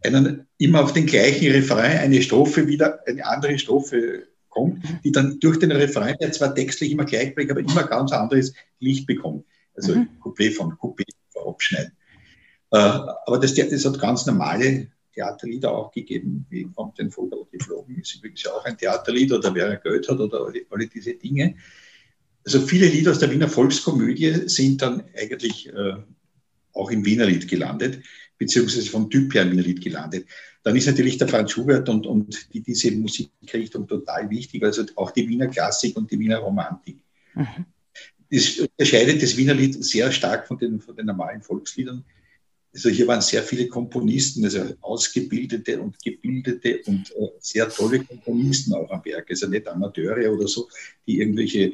einen, 0.03 0.47
immer 0.59 0.85
auf 0.85 0.93
den 0.93 1.07
gleichen 1.07 1.51
Refrain 1.51 1.99
eine 1.99 2.23
Strophe 2.23 2.67
wieder, 2.67 3.01
eine 3.07 3.27
andere 3.27 3.59
Strophe 3.59 4.29
kommt, 4.49 4.83
mhm. 4.85 5.01
die 5.05 5.13
dann 5.13 5.39
durch 5.41 5.59
den 5.59 5.73
Refrain, 5.73 6.17
der 6.21 6.33
zwar 6.33 6.55
textlich 6.55 6.93
immer 6.93 7.05
gleich 7.05 7.35
bleibt, 7.35 7.51
aber 7.51 7.61
immer 7.61 7.85
ganz 7.85 8.13
anderes 8.13 8.53
Licht 8.79 9.07
bekommt. 9.07 9.45
Also 9.75 9.95
mhm. 9.95 10.09
Couplet 10.21 10.55
von 10.55 10.77
Couplet 10.79 11.09
abschneiden. 11.47 11.93
Äh, 12.71 12.77
aber 12.79 13.39
das, 13.39 13.55
das 13.55 13.85
hat 13.85 13.99
ganz 13.99 14.27
normale 14.27 14.89
Theaterlieder 15.15 15.73
auch 15.73 15.91
gegeben, 15.91 16.47
wie 16.51 16.69
kommt 16.75 16.99
den 16.99 17.11
Vogel 17.11 17.41
geflogen, 17.51 17.99
ist 17.99 18.15
übrigens 18.15 18.43
ja 18.43 18.53
auch 18.53 18.65
ein 18.65 18.79
Theaterlied 18.79 19.33
oder 19.33 19.55
wer 19.55 19.77
Geld 19.77 20.09
hat 20.09 20.21
oder 20.21 20.47
alle, 20.47 20.63
alle, 20.71 20.87
diese 20.87 21.15
Dinge. 21.15 21.57
Also 22.45 22.61
viele 22.61 22.87
Lieder 22.87 23.11
aus 23.11 23.19
der 23.19 23.31
Wiener 23.31 23.49
Volkskomödie 23.49 24.49
sind 24.49 24.81
dann 24.81 25.05
eigentlich 25.17 25.69
äh, 25.69 25.97
auch 26.73 26.91
im 26.91 27.05
Wienerlied 27.05 27.49
gelandet, 27.49 28.01
beziehungsweise 28.39 28.89
vom 28.89 29.11
Typ 29.11 29.35
her 29.35 29.43
im 29.43 29.53
Wienerlied 29.53 29.83
gelandet. 29.83 30.27
Dann 30.63 30.77
ist 30.77 30.87
natürlich 30.87 31.19
der 31.19 31.29
Franz 31.29 31.53
Schubert 31.53 31.89
und, 31.89 32.07
und 32.07 32.53
die, 32.53 32.61
diese 32.61 32.91
Musikrichtung 32.93 33.87
total 33.87 34.31
wichtig, 34.31 34.63
also 34.63 34.85
auch 34.97 35.11
die 35.11 35.29
Wiener 35.29 35.49
Klassik 35.49 35.97
und 35.97 36.11
die 36.11 36.19
Wiener 36.19 36.39
Romantik. 36.39 36.99
Mhm. 37.35 37.67
Das 38.31 38.59
unterscheidet 38.59 39.23
das 39.23 39.37
Wienerlied 39.37 39.83
sehr 39.83 40.13
stark 40.13 40.47
von 40.47 40.59
den, 40.59 40.81
von 40.81 40.95
den 40.95 41.07
normalen 41.07 41.43
Volksliedern. 41.43 42.05
Also 42.75 42.91
hier 42.91 43.07
waren 43.07 43.23
sehr 43.23 43.43
viele 43.43 43.67
Komponisten, 43.67 44.45
also 44.45 44.63
ausgebildete 44.83 45.81
und 45.81 46.03
gebildete 46.03 46.81
und 46.85 47.11
äh, 47.13 47.29
sehr 47.41 47.69
tolle 47.71 48.05
Komponisten 48.05 48.75
auch 48.75 48.91
am 48.91 49.05
Werk. 49.05 49.31
Also 49.31 49.49
nicht 49.49 49.67
Amateure 49.67 50.31
oder 50.31 50.47
so, 50.47 50.69
die 51.07 51.21
irgendwelche 51.21 51.73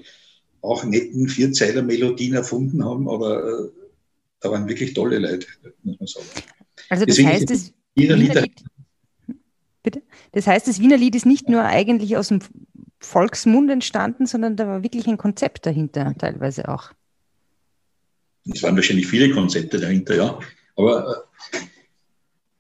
auch 0.63 0.85
netten 0.85 1.29
Vierzeiler-Melodien 1.29 2.35
erfunden 2.35 2.85
haben, 2.85 3.09
aber 3.09 3.45
äh, 3.45 3.84
da 4.45 4.51
waren 4.51 4.69
wirklich 4.69 4.93
tolle 4.93 5.19
Leute, 5.19 5.47
muss 5.83 5.99
man 5.99 6.07
sagen. 6.07 6.27
Also 6.91 7.07
das 7.07 7.17
Deswegen 7.17 7.29
heißt, 7.29 7.51
das 7.51 7.73
Wiener 7.95 8.17
Lied, 8.17 8.53
bitte? 9.83 10.03
Das 10.33 10.47
heißt, 10.47 10.69
das 10.69 10.81
Wiener 10.81 10.99
Lied 10.99 11.15
ist 11.15 11.25
nicht 11.25 11.49
nur 11.49 11.65
eigentlich 11.65 12.17
aus 12.19 12.29
dem 12.29 12.41
Volksmund 13.01 13.71
entstanden, 13.71 14.27
sondern 14.27 14.57
da 14.57 14.67
war 14.67 14.83
wirklich 14.83 15.07
ein 15.07 15.17
Konzept 15.17 15.65
dahinter, 15.65 16.15
teilweise 16.19 16.69
auch. 16.69 16.93
Es 18.53 18.63
waren 18.63 18.77
wahrscheinlich 18.77 19.07
viele 19.07 19.31
Konzepte 19.31 19.81
dahinter, 19.81 20.15
ja. 20.15 20.39
Aber 20.77 21.25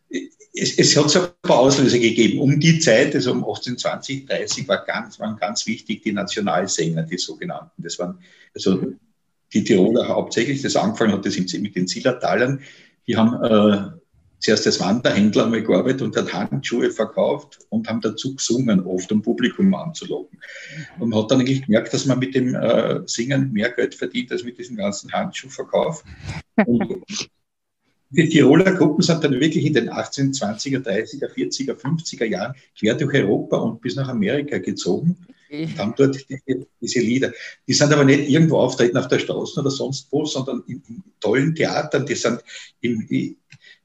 äh, 0.08 0.20
es, 0.54 0.78
es, 0.78 0.96
hat 0.96 1.10
so 1.10 1.20
ein 1.20 1.28
paar 1.42 1.58
Auslöser 1.58 1.98
gegeben. 1.98 2.40
Um 2.40 2.58
die 2.58 2.78
Zeit, 2.78 3.14
also 3.14 3.32
um 3.32 3.38
1820, 3.38 4.24
30, 4.24 4.68
war 4.68 4.82
ganz, 4.86 5.20
waren 5.20 5.36
ganz 5.36 5.66
wichtig 5.66 6.02
die 6.02 6.12
Nationalsänger, 6.12 7.02
die 7.02 7.18
sogenannten. 7.18 7.82
Das 7.82 7.98
waren 7.98 8.18
also 8.54 8.94
die 9.54 9.64
Tiroler 9.64 10.08
hauptsächlich. 10.08 10.62
Das 10.62 10.76
angefangen 10.76 11.12
hat 11.12 11.25
das 11.25 11.37
mit 11.38 11.76
den 11.76 11.87
Zillertalern. 11.87 12.61
Die 13.06 13.16
haben 13.16 13.42
äh, 13.42 13.99
zuerst 14.40 14.66
als 14.66 14.80
Wanderhändler 14.80 15.44
einmal 15.44 15.62
gearbeitet 15.62 16.02
und 16.02 16.16
hat 16.16 16.32
Handschuhe 16.32 16.90
verkauft 16.90 17.61
und 17.70 17.88
haben 17.88 18.00
dazu 18.00 18.34
gesungen, 18.34 18.80
oft 18.84 19.11
um 19.12 19.23
Publikum 19.23 19.75
anzulocken. 19.75 20.38
Und 20.99 21.11
man 21.11 21.23
hat 21.23 21.30
dann 21.30 21.40
eigentlich 21.40 21.64
gemerkt, 21.64 21.94
dass 21.94 22.04
man 22.06 22.18
mit 22.18 22.34
dem 22.34 22.54
äh, 22.54 23.00
Singen 23.06 23.52
mehr 23.52 23.70
Geld 23.70 23.94
verdient 23.94 24.32
als 24.32 24.44
mit 24.44 24.58
diesem 24.58 24.76
ganzen 24.76 25.12
Handschuhverkauf. 25.12 26.04
Und 26.66 27.04
die 28.11 28.28
Tiroler 28.28 28.73
Gruppen 28.75 29.02
sind 29.02 29.25
dann 29.25 29.32
wirklich 29.40 29.64
in 29.64 29.73
den 29.73 29.90
1820er, 29.90 30.80
30er, 30.80 31.32
40er, 31.32 31.75
50er 31.75 32.26
Jahren 32.26 32.54
quer 32.78 32.94
durch 32.94 33.14
Europa 33.14 33.56
und 33.56 33.80
bis 33.80 33.96
nach 33.96 34.08
Amerika 34.08 34.58
gezogen 34.58 35.16
und 35.62 35.78
haben 35.78 35.94
dort 35.96 36.16
die, 36.28 36.66
diese 36.80 37.00
Lieder. 37.00 37.32
Die 37.66 37.73
sind 37.73 37.92
aber 37.92 38.04
nicht 38.04 38.28
irgendwo 38.28 38.58
auftreten 38.58 38.96
auf 38.96 39.08
der 39.08 39.18
Straße 39.18 39.61
oder 39.61 39.70
sonst 39.70 40.08
wo, 40.11 40.25
sondern 40.25 40.62
in, 40.66 40.82
in 40.88 41.02
tollen 41.20 41.54
Theatern. 41.54 42.06
Die 42.06 42.14
sind 42.14 42.40
im, 42.80 43.37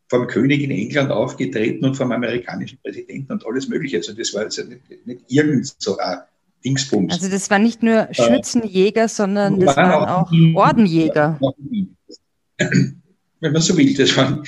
vom 0.07 0.27
König 0.27 0.61
in 0.61 0.71
England 0.71 1.11
aufgetreten 1.11 1.85
und 1.85 1.95
vom 1.95 2.11
amerikanischen 2.11 2.79
Präsidenten 2.83 3.31
und 3.33 3.45
alles 3.45 3.67
Mögliche. 3.69 3.97
Also 3.97 4.13
das 4.13 4.33
war 4.33 4.41
also 4.43 4.63
nicht, 4.63 5.05
nicht 5.05 5.21
irgend 5.27 5.73
so 5.77 5.97
ein 5.97 6.19
Dingsbums. 6.65 7.13
Also 7.13 7.29
das 7.29 7.49
waren 7.49 7.63
nicht 7.63 7.83
nur 7.83 8.09
äh, 8.09 8.13
Schützenjäger, 8.13 9.07
sondern 9.07 9.59
das 9.59 9.75
waren, 9.77 9.89
waren 9.89 10.09
auch 10.09 10.31
Ordenjäger. 10.55 11.39
Wenn 12.57 13.53
man 13.53 13.61
so 13.61 13.77
will, 13.77 13.93
das 13.93 14.17
waren 14.17 14.43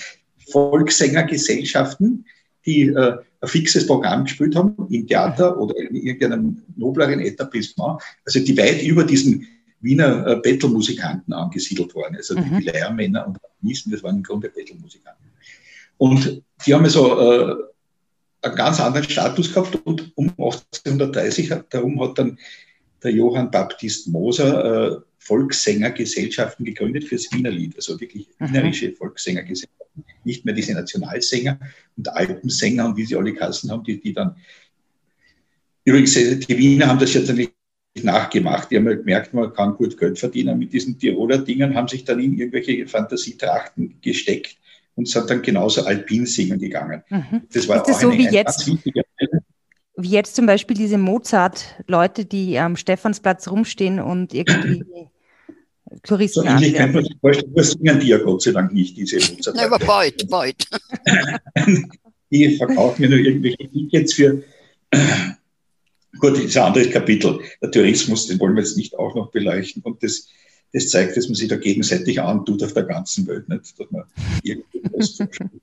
Volkssängergesellschaften, 0.50 2.26
die 2.66 2.88
äh, 2.88 3.18
ein 3.42 3.50
fixes 3.50 3.88
Programm 3.88 4.24
gespielt 4.24 4.56
haben 4.56 4.76
im 4.90 5.08
Theater 5.08 5.58
oder 5.60 5.76
in 5.78 5.96
irgendeinem 5.96 6.62
nobleren 6.76 7.20
Etablissement, 7.20 8.02
also 8.26 8.40
die 8.40 8.58
weit 8.58 8.84
über 8.84 9.04
diesen 9.04 9.48
Wiener 9.82 10.28
äh, 10.28 10.36
Bettelmusikanten 10.38 11.34
angesiedelt 11.34 11.96
waren. 11.96 12.16
Also 12.16 12.38
mhm. 12.38 12.60
die 12.60 12.66
Lehrmänner 12.66 13.28
und 13.28 13.40
Organisten, 13.44 13.92
das 13.92 14.04
waren 14.04 14.18
im 14.18 14.24
Grunde 14.24 14.50
Bettelmusikanten. 14.50 15.26
Und 15.98 16.44
die 16.66 16.74
haben 16.74 16.88
so 16.88 17.20
äh, 17.20 17.56
einen 18.44 18.56
ganz 18.56 18.80
anderen 18.80 19.10
Status 19.10 19.54
gehabt 19.54 19.76
und 19.86 20.12
um 20.16 20.30
1830 20.30 21.54
darum 21.70 22.02
hat 22.02 22.18
dann 22.18 22.38
der 23.04 23.12
Johann 23.12 23.52
Baptist 23.52 24.08
Moser 24.08 24.92
äh, 24.92 25.02
Volkssängergesellschaften 25.24 26.66
gegründet 26.66 27.04
fürs 27.04 27.32
Wienerlied, 27.32 27.76
also 27.76 28.00
wirklich 28.00 28.28
wienerische 28.40 28.92
Volkssängergesellschaften, 28.92 30.04
nicht 30.24 30.46
mehr 30.46 30.56
diese 30.56 30.74
Nationalsänger 30.74 31.60
und 31.96 32.10
Alpensänger 32.10 32.86
und 32.86 32.98
wie 32.98 33.06
sie 33.06 33.16
alle 33.16 33.34
Kassen 33.34 33.70
haben, 33.70 33.84
die, 33.84 34.02
die 34.02 34.14
dann 34.14 34.36
übrigens 35.86 36.16
äh, 36.16 36.38
die 36.38 36.58
Wiener 36.58 36.88
haben 36.88 37.00
das 37.00 37.14
jetzt 37.14 37.32
nicht 37.34 37.54
nachgemacht. 38.02 38.72
Die 38.72 38.78
haben 38.78 38.88
halt 38.88 39.00
gemerkt, 39.00 39.34
man 39.34 39.54
kann 39.54 39.76
gut 39.76 39.98
Geld 39.98 40.18
verdienen 40.18 40.58
mit 40.58 40.74
diesen 40.74 40.98
Tiroler 40.98 41.38
Dingen, 41.38 41.76
haben 41.76 41.88
sich 41.88 42.04
dann 42.04 42.20
in 42.20 42.38
irgendwelche 42.38 42.88
Fantasietrachten 42.88 44.00
gesteckt 44.02 44.58
und 44.96 45.08
sind 45.08 45.30
dann 45.30 45.44
genauso 45.44 45.84
alpin 45.86 46.26
singen 46.26 46.60
gegangen. 46.60 47.04
Mhm. 47.10 47.44
Das 47.54 47.68
war 47.68 47.78
ist 47.78 47.88
das 47.88 47.98
auch 47.98 48.02
so 48.02 48.10
eine, 48.10 48.18
wie 48.18 48.28
jetzt? 48.30 48.72
Wie 49.98 50.10
jetzt 50.10 50.36
zum 50.36 50.48
Beispiel 50.48 50.76
diese 50.76 50.98
Mozart-Leute, 50.98 52.26
die 52.26 52.58
am 52.58 52.76
Stephansplatz 52.76 53.48
rumstehen 53.50 54.00
und 54.00 54.34
irgendwie 54.34 54.84
Touristen 56.04 56.42
so 56.42 56.46
ähnlich 56.48 56.74
kann 56.74 56.94
man 56.94 57.04
sich 57.04 57.16
vorstellen, 57.20 57.54
das 57.56 57.72
singen 57.72 58.00
die 58.00 58.08
ja 58.08 58.18
Gott 58.18 58.42
sei 58.42 58.52
Dank 58.52 58.74
nicht, 58.74 58.98
diese 58.98 59.18
Mozart. 59.34 59.56
Na, 59.58 59.66
aber 59.66 59.80
bald, 59.80 60.30
bald. 60.30 60.68
die 62.32 62.58
verkaufen 62.58 63.04
ja 63.04 63.10
nur 63.10 63.20
irgendwelche 63.20 63.70
Tickets 63.70 64.14
für 64.14 64.44
Gut, 66.20 66.38
das 66.38 66.44
ist 66.44 66.58
ein 66.58 66.64
anderes 66.64 66.92
Kapitel. 66.92 67.40
Der 67.62 67.72
Tourismus, 67.72 68.28
den 68.28 68.40
wollen 68.40 68.56
wir 68.56 68.62
jetzt 68.62 68.78
nicht 68.78 68.98
auch 68.98 69.16
noch 69.16 69.32
beleuchten. 69.32 69.82
Und 69.82 70.04
das, 70.04 70.28
das 70.74 70.90
zeigt, 70.90 71.18
dass 71.18 71.28
man 71.28 71.36
sich 71.36 71.48
da 71.48 71.56
gegenseitig 71.56 72.22
antut 72.22 72.62
auf 72.64 72.74
der 72.74 72.84
ganzen 72.84 73.26
Welt. 73.28 73.48
Nicht? 73.50 73.80
Dass 73.80 73.90
man 73.90 74.04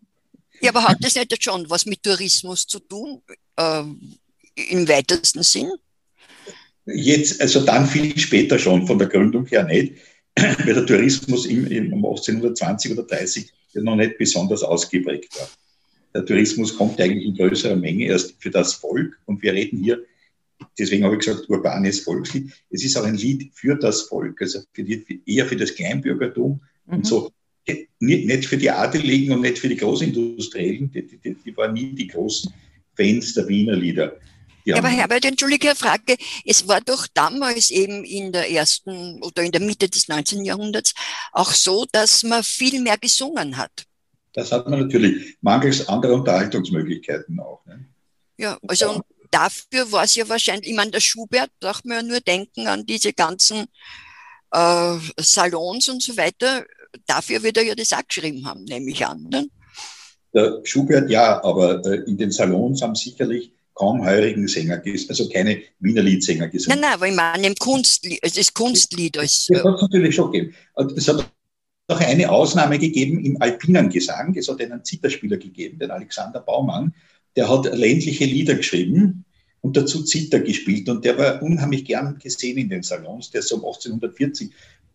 ja, 0.61 0.71
aber 0.71 0.85
hat 0.85 0.99
das 1.01 1.15
nicht 1.15 1.45
schon 1.45 1.69
was 1.71 1.87
mit 1.87 2.03
Tourismus 2.03 2.67
zu 2.67 2.81
tun, 2.81 3.21
äh, 3.57 3.83
im 4.71 4.89
weitesten 4.89 5.43
Sinn? 5.43 5.71
Jetzt, 6.87 7.41
also 7.41 7.65
dann 7.65 7.87
viel 7.87 8.19
später 8.19 8.59
schon, 8.59 8.87
von 8.87 8.99
der 8.99 9.09
Gründung 9.09 9.47
her 9.47 9.65
nicht, 9.65 9.95
weil 10.65 10.75
der 10.75 10.87
Tourismus 10.87 11.47
im, 11.47 11.67
im, 11.67 11.93
um 11.93 12.05
1820 12.05 12.93
oder 12.93 13.03
30 13.03 13.53
noch 13.75 13.97
nicht 13.97 14.19
besonders 14.19 14.63
ausgeprägt 14.63 15.39
war. 15.39 15.49
Der 16.15 16.25
Tourismus 16.25 16.77
kommt 16.77 17.01
eigentlich 17.01 17.27
in 17.27 17.37
größerer 17.37 17.77
Menge 17.77 18.07
erst 18.07 18.35
für 18.41 18.51
das 18.51 18.75
Volk 18.75 19.19
und 19.27 19.43
wir 19.43 19.53
reden 19.53 19.83
hier 19.83 20.03
deswegen 20.79 21.05
habe 21.05 21.15
ich 21.15 21.25
gesagt, 21.25 21.49
urbanes 21.49 22.01
Volkslied. 22.01 22.53
Es 22.71 22.85
ist 22.85 22.97
auch 22.97 23.05
ein 23.05 23.17
Lied 23.17 23.51
für 23.55 23.77
das 23.77 24.03
Volk, 24.03 24.41
also 24.41 24.61
für 24.73 24.85
die, 24.85 25.21
eher 25.27 25.47
für 25.47 25.57
das 25.57 25.75
Kleinbürgertum 25.75 26.61
mhm. 26.87 26.95
und 26.95 27.07
so. 27.07 27.31
Nicht, 28.01 28.27
nicht 28.27 28.47
für 28.47 28.57
die 28.57 28.71
Adeligen 28.71 29.33
und 29.35 29.43
nicht 29.43 29.59
für 29.59 29.69
die 29.69 29.77
Großindustriellen, 29.77 30.91
die, 30.91 31.07
die, 31.07 31.35
die 31.35 31.57
waren 31.57 31.75
nie 31.75 31.95
die 31.95 32.07
großen 32.07 32.53
Fans 32.95 33.35
der 33.35 33.47
Wiener 33.47 33.77
Lieder. 33.77 34.17
Ja, 34.69 34.77
aber 34.77 34.89
Herbert, 34.89 35.25
entschuldige 35.25 35.75
Frage. 35.75 36.19
Es 36.45 36.69
war 36.69 36.83
doch 36.83 37.07
damals 37.15 37.71
eben 37.71 38.05
in 38.05 38.33
der 38.33 38.51
ersten 38.51 39.23
oder 39.23 39.43
in 39.43 39.51
der 39.51 39.63
Mitte 39.63 39.89
des 39.89 40.09
19. 40.09 40.45
Jahrhunderts 40.45 40.93
auch 41.33 41.53
so, 41.53 41.87
dass 41.91 42.23
man 42.23 42.45
viel 42.45 42.83
mehr 42.83 42.99
gesungen 42.99 43.57
hat. 43.57 43.73
Das 44.35 44.53
hat 44.53 44.69
man 44.69 44.81
natürlich, 44.81 45.39
mangels 45.41 45.89
anderer 45.89 46.13
Unterhaltungsmöglichkeiten 46.13 47.41
auch. 47.41 47.65
Ne? 47.65 47.87
Ja, 48.37 48.59
also 48.69 49.01
dafür 49.31 49.91
war 49.91 50.05
es 50.05 50.15
ja 50.17 50.29
wahrscheinlich, 50.29 50.69
ich 50.69 50.77
meine, 50.77 50.91
der 50.91 51.01
Schubert, 51.01 51.49
braucht 51.61 51.87
man 51.87 51.97
ja 51.97 52.03
nur 52.03 52.21
denken 52.21 52.67
an 52.67 52.85
diese 52.85 53.15
ganzen 53.15 53.69
äh, 54.51 54.97
Salons 55.17 55.89
und 55.89 56.03
so 56.03 56.15
weiter. 56.19 56.67
Dafür 57.07 57.43
wird 57.43 57.57
er 57.57 57.65
ja 57.65 57.75
das 57.75 57.95
auch 57.95 58.07
geschrieben 58.07 58.45
haben, 58.45 58.65
nehme 58.65 58.91
ich 58.91 59.07
an. 59.07 59.29
Ne? 59.31 59.49
Der 60.35 60.61
Schubert 60.65 61.09
ja, 61.09 61.43
aber 61.43 61.83
äh, 61.87 62.03
in 62.07 62.19
den 62.19 62.31
Salons 62.31 62.83
haben 62.83 62.95
sicherlich 62.95 63.55
kaum 63.79 64.05
heurigen 64.05 64.49
Sänger, 64.49 64.83
also 65.09 65.29
keine 65.29 65.63
Wiener 65.79 66.03
Liedsänger 66.03 66.49
gesungen. 66.49 66.81
Nein, 66.81 66.91
nein, 66.91 66.95
aber 66.95 67.09
ich 67.09 67.15
meine, 67.15 67.47
im 67.47 67.55
Kunstlied, 67.55 68.19
es 68.23 68.37
ist 68.37 68.53
Kunstlied. 68.53 69.17
Als, 69.17 69.47
das 69.47 69.63
hat 69.63 69.77
es 69.77 69.83
natürlich 69.83 70.15
schon 70.17 70.33
gegeben. 70.33 70.55
Es 70.97 71.07
hat 71.07 71.31
auch 71.87 72.01
eine 72.01 72.31
Ausnahme 72.31 72.79
gegeben 72.79 73.25
im 73.25 73.41
alpinen 73.41 73.89
Gesang. 73.89 74.35
Es 74.37 74.49
hat 74.49 74.61
einen 74.61 74.85
Zitterspieler 74.85 75.37
gegeben, 75.37 75.79
den 75.79 75.93
Alexander 75.93 76.41
Baumann, 76.41 76.93
der 77.37 77.49
hat 77.49 77.73
ländliche 77.73 78.25
Lieder 78.25 78.55
geschrieben 78.57 79.25
und 79.61 79.77
dazu 79.77 80.03
Zither 80.03 80.41
gespielt. 80.41 80.89
Und 80.89 81.05
der 81.05 81.17
war 81.17 81.41
unheimlich 81.41 81.85
gern 81.85 82.19
gesehen 82.19 82.59
in 82.59 82.69
den 82.69 82.83
Salons. 82.83 83.31
Der 83.31 83.41
ist 83.41 83.49
so 83.49 83.57
um 83.57 83.65
1840, 83.65 84.51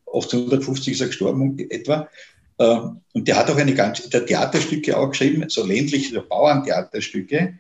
1850 0.08 0.94
ist 0.94 1.02
er 1.02 1.08
gestorben 1.08 1.58
etwa. 1.70 2.10
Äh, 2.58 2.80
und 3.14 3.28
der 3.28 3.38
hat 3.38 3.50
auch 3.50 3.58
eine 3.58 3.74
ganze, 3.74 4.10
der 4.10 4.26
Theaterstücke 4.26 4.98
auch 4.98 5.10
geschrieben, 5.10 5.46
so 5.48 5.66
ländliche 5.66 6.22
Bauerntheaterstücke, 6.22 7.58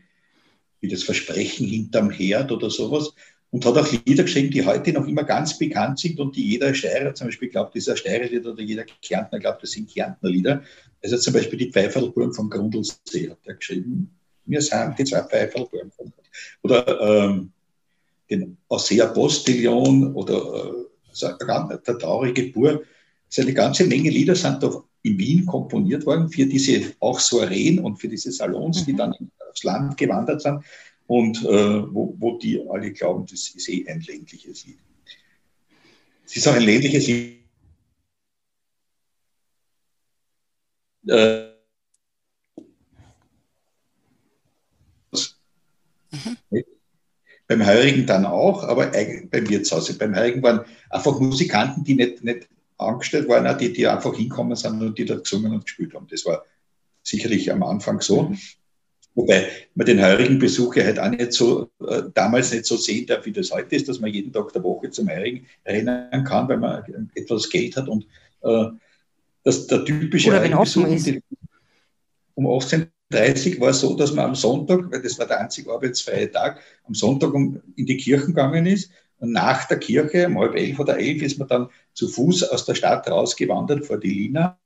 wie 0.83 0.89
das 0.89 1.01
Versprechen 1.01 1.67
hinterm 1.67 2.11
Herd 2.11 2.51
oder 2.51 2.69
sowas. 2.69 3.15
Und 3.49 3.65
hat 3.65 3.77
auch 3.77 3.91
Lieder 4.05 4.23
geschrieben, 4.23 4.51
die 4.51 4.65
heute 4.65 4.93
noch 4.93 5.07
immer 5.07 5.23
ganz 5.23 5.57
bekannt 5.57 5.99
sind 5.99 6.19
und 6.19 6.35
die 6.35 6.51
jeder 6.51 6.73
Steirer 6.73 7.13
zum 7.13 7.27
Beispiel 7.27 7.49
glaubt, 7.49 7.75
das 7.75 7.83
ist 7.83 7.89
ein 7.89 7.97
Steirer-Lied 7.97 8.45
oder 8.45 8.61
jeder 8.61 8.83
Kärntner 9.01 9.39
glaubt, 9.39 9.63
das 9.63 9.71
sind 9.71 9.91
Kärntner 9.91 10.29
Lieder. 10.29 10.63
Also 11.03 11.17
zum 11.17 11.33
Beispiel 11.33 11.59
die 11.59 11.71
Pfeiferlburm 11.71 12.33
von 12.33 12.49
Grundlsee 12.49 13.29
hat 13.29 13.39
er 13.45 13.55
geschrieben 13.55 14.09
wir 14.45 14.61
sind 14.61 14.97
die 14.97 15.03
zwei 15.03 15.23
Pfeifer 15.23 15.67
Oder 16.61 17.01
ähm, 17.01 17.51
den 18.29 18.57
Ausseer 18.67 19.07
Postillon 19.07 20.13
oder 20.13 20.73
äh, 21.21 21.77
der 21.85 21.99
traurige 21.99 22.51
Bur. 22.51 22.83
Also 23.27 23.41
eine 23.41 23.53
ganze 23.53 23.85
Menge 23.85 24.09
Lieder 24.09 24.35
sind 24.35 24.61
da 24.63 24.83
in 25.03 25.17
Wien 25.17 25.45
komponiert 25.45 26.05
worden 26.05 26.29
für 26.29 26.45
diese 26.45 26.93
auch 26.99 27.19
Soireen 27.19 27.79
und 27.79 27.97
für 27.97 28.07
diese 28.07 28.31
Salons, 28.31 28.81
mhm. 28.81 28.85
die 28.85 28.95
dann 28.95 29.13
aufs 29.53 29.63
Land 29.63 29.97
gewandert 29.97 30.41
sind 30.41 30.63
und 31.07 31.43
äh, 31.43 31.93
wo, 31.93 32.15
wo 32.17 32.37
die 32.37 32.61
alle 32.69 32.91
glauben, 32.91 33.25
das 33.25 33.49
ist 33.49 33.69
eh 33.69 33.87
ein 33.87 34.01
ländliches 34.01 34.65
Lied. 34.65 34.79
Es 36.25 36.35
ist 36.37 36.47
auch 36.47 36.53
ein 36.53 36.63
ländliches 36.63 37.07
Lied. 37.07 37.39
Äh, 41.07 41.53
Mhm. 46.13 46.63
Beim 47.47 47.65
Heurigen 47.65 48.05
dann 48.05 48.25
auch, 48.25 48.63
aber 48.63 48.87
beim 48.87 49.49
Wirtshaus. 49.49 49.91
Beim 49.97 50.15
Heurigen 50.15 50.41
waren 50.43 50.61
einfach 50.89 51.19
Musikanten, 51.19 51.83
die 51.83 51.95
nicht, 51.95 52.23
nicht 52.23 52.47
angestellt 52.77 53.27
waren, 53.27 53.57
die, 53.57 53.73
die 53.73 53.87
einfach 53.87 54.15
hinkommen 54.15 54.55
sind 54.55 54.81
und 54.81 54.97
die 54.97 55.05
dort 55.05 55.23
gesungen 55.23 55.51
und 55.51 55.65
gespielt 55.65 55.93
haben. 55.93 56.07
Das 56.09 56.25
war 56.25 56.45
sicherlich 57.01 57.51
am 57.51 57.63
Anfang 57.63 58.01
so. 58.01 58.23
Mhm. 58.23 58.39
Wobei 59.15 59.47
man 59.75 59.85
den 59.85 60.03
heurigen 60.03 60.39
Besucher 60.39 60.83
halt 60.83 60.99
auch 60.99 61.09
nicht 61.09 61.33
so, 61.33 61.69
äh, 61.87 62.03
damals 62.13 62.51
nicht 62.51 62.65
so 62.65 62.77
sehen 62.77 63.05
darf, 63.05 63.25
wie 63.25 63.31
das 63.31 63.51
heute 63.51 63.75
ist, 63.75 63.87
dass 63.87 63.99
man 63.99 64.11
jeden 64.11 64.33
Tag 64.33 64.51
der 64.53 64.63
Woche 64.63 64.89
zum 64.89 65.09
Heurigen 65.09 65.45
rennen 65.65 66.23
kann, 66.23 66.49
weil 66.49 66.57
man 66.57 66.83
etwas 67.13 67.49
Geld 67.49 67.77
hat 67.77 67.87
und 67.87 68.07
äh, 68.41 68.65
dass 69.43 69.67
der 69.67 69.85
typische 69.85 70.29
Oder 70.29 70.41
wenn 70.41 70.53
offen 70.55 70.91
ist. 70.91 71.11
um 72.33 72.47
18.30 72.47 73.55
Uhr 73.55 73.61
war 73.61 73.69
es 73.69 73.81
so, 73.81 73.95
dass 73.95 74.13
man 74.13 74.25
am 74.25 74.35
Sonntag, 74.35 74.91
weil 74.91 75.01
das 75.01 75.19
war 75.19 75.27
der 75.27 75.41
einzige 75.41 75.71
arbeitsfreie 75.71 76.31
Tag, 76.31 76.59
am 76.85 76.95
Sonntag 76.95 77.33
um, 77.33 77.61
in 77.75 77.85
die 77.85 77.97
Kirchen 77.97 78.27
gegangen 78.27 78.65
ist. 78.65 78.89
Und 79.19 79.31
nach 79.31 79.67
der 79.67 79.77
Kirche, 79.77 80.27
um 80.27 80.39
halb 80.39 80.55
elf 80.55 80.79
oder 80.79 80.97
elf, 80.97 81.21
ist 81.21 81.37
man 81.37 81.47
dann 81.47 81.69
zu 81.93 82.07
Fuß 82.07 82.43
aus 82.49 82.65
der 82.65 82.75
Stadt 82.75 83.07
rausgewandert 83.07 83.85
vor 83.85 83.97
die 83.97 84.09
Lina, 84.09 84.57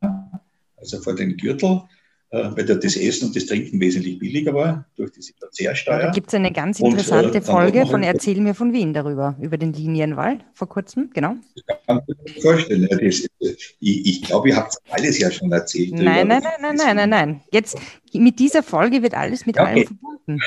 also 0.78 1.00
vor 1.00 1.16
den 1.16 1.36
Gürtel 1.36 1.82
äh, 1.82 1.97
weil 2.32 2.66
dort 2.66 2.84
das 2.84 2.98
Essen 2.98 3.28
und 3.28 3.36
das 3.36 3.46
Trinken 3.46 3.80
wesentlich 3.80 4.20
billiger 4.20 4.54
war 4.54 4.86
durch 4.96 5.12
diese 5.12 5.34
Verzehrsteuer. 5.34 6.00
Da 6.00 6.12
gibt 6.12 6.28
es 6.28 6.34
eine 6.34 6.52
ganz 6.52 6.80
interessante 6.80 7.30
und, 7.30 7.36
äh, 7.36 7.42
Folge 7.42 7.86
von 7.86 8.04
Erzähl 8.04 8.42
mir 8.42 8.54
von 8.54 8.74
Wien 8.74 8.94
darüber, 8.94 9.38
über 9.40 9.58
den 9.58 9.74
Linienwald 9.74 10.42
vor 10.54 10.68
kurzem, 10.68 11.10
genau. 11.14 11.36
Das 11.56 11.78
kann 11.86 11.96
man 11.96 12.18
sich 12.26 12.42
vorstellen. 12.42 12.88
Das, 12.90 13.28
ich, 13.40 14.06
ich 14.06 14.22
glaube, 14.24 14.50
ihr 14.50 14.58
habt 14.58 14.76
alles 14.90 15.20
ja 15.20 15.32
schon 15.32 15.52
erzählt. 15.52 15.94
Nein, 15.94 16.28
nein, 16.28 16.44
nein, 16.44 16.54
nein, 16.62 16.76
nein, 16.76 16.96
nein, 16.96 17.10
nein. 17.10 17.42
Jetzt 17.52 17.78
mit 18.14 18.40
dieser 18.40 18.64
Folge 18.64 19.02
wird 19.02 19.14
alles 19.14 19.46
mit 19.46 19.58
okay. 19.58 19.68
allem 19.68 19.88
verbunden. 19.88 20.40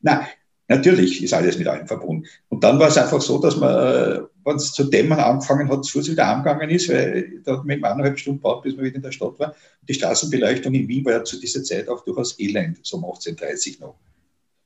Na, 0.00 0.26
Natürlich 0.68 1.22
ist 1.22 1.34
alles 1.34 1.58
mit 1.58 1.66
allem 1.68 1.86
verbunden. 1.86 2.26
Und 2.48 2.64
dann 2.64 2.78
war 2.78 2.88
es 2.88 2.96
einfach 2.96 3.20
so, 3.20 3.38
dass 3.38 3.56
man, 3.56 3.74
äh, 3.74 4.20
wenn 4.44 4.56
es 4.56 4.72
zu 4.72 4.84
dämmern 4.84 5.20
angefangen 5.20 5.70
hat, 5.70 5.84
zu 5.84 6.06
wieder 6.06 6.26
angegangen 6.26 6.70
ist, 6.70 6.88
weil 6.88 7.40
da 7.44 7.56
hat 7.56 7.64
man 7.64 7.76
eben 7.76 7.84
eineinhalb 7.84 8.18
Stunden 8.18 8.40
gebraucht, 8.40 8.64
bis 8.64 8.76
man 8.76 8.84
wieder 8.84 8.96
in 8.96 9.02
der 9.02 9.12
Stadt 9.12 9.38
war. 9.38 9.48
Und 9.48 9.88
die 9.88 9.94
Straßenbeleuchtung 9.94 10.74
in 10.74 10.86
Wien 10.86 11.04
war 11.04 11.12
ja 11.12 11.24
zu 11.24 11.40
dieser 11.40 11.62
Zeit 11.62 11.88
auch 11.88 12.04
durchaus 12.04 12.38
elend, 12.38 12.78
so 12.82 12.98
um 12.98 13.04
1830 13.04 13.80
noch. 13.80 13.96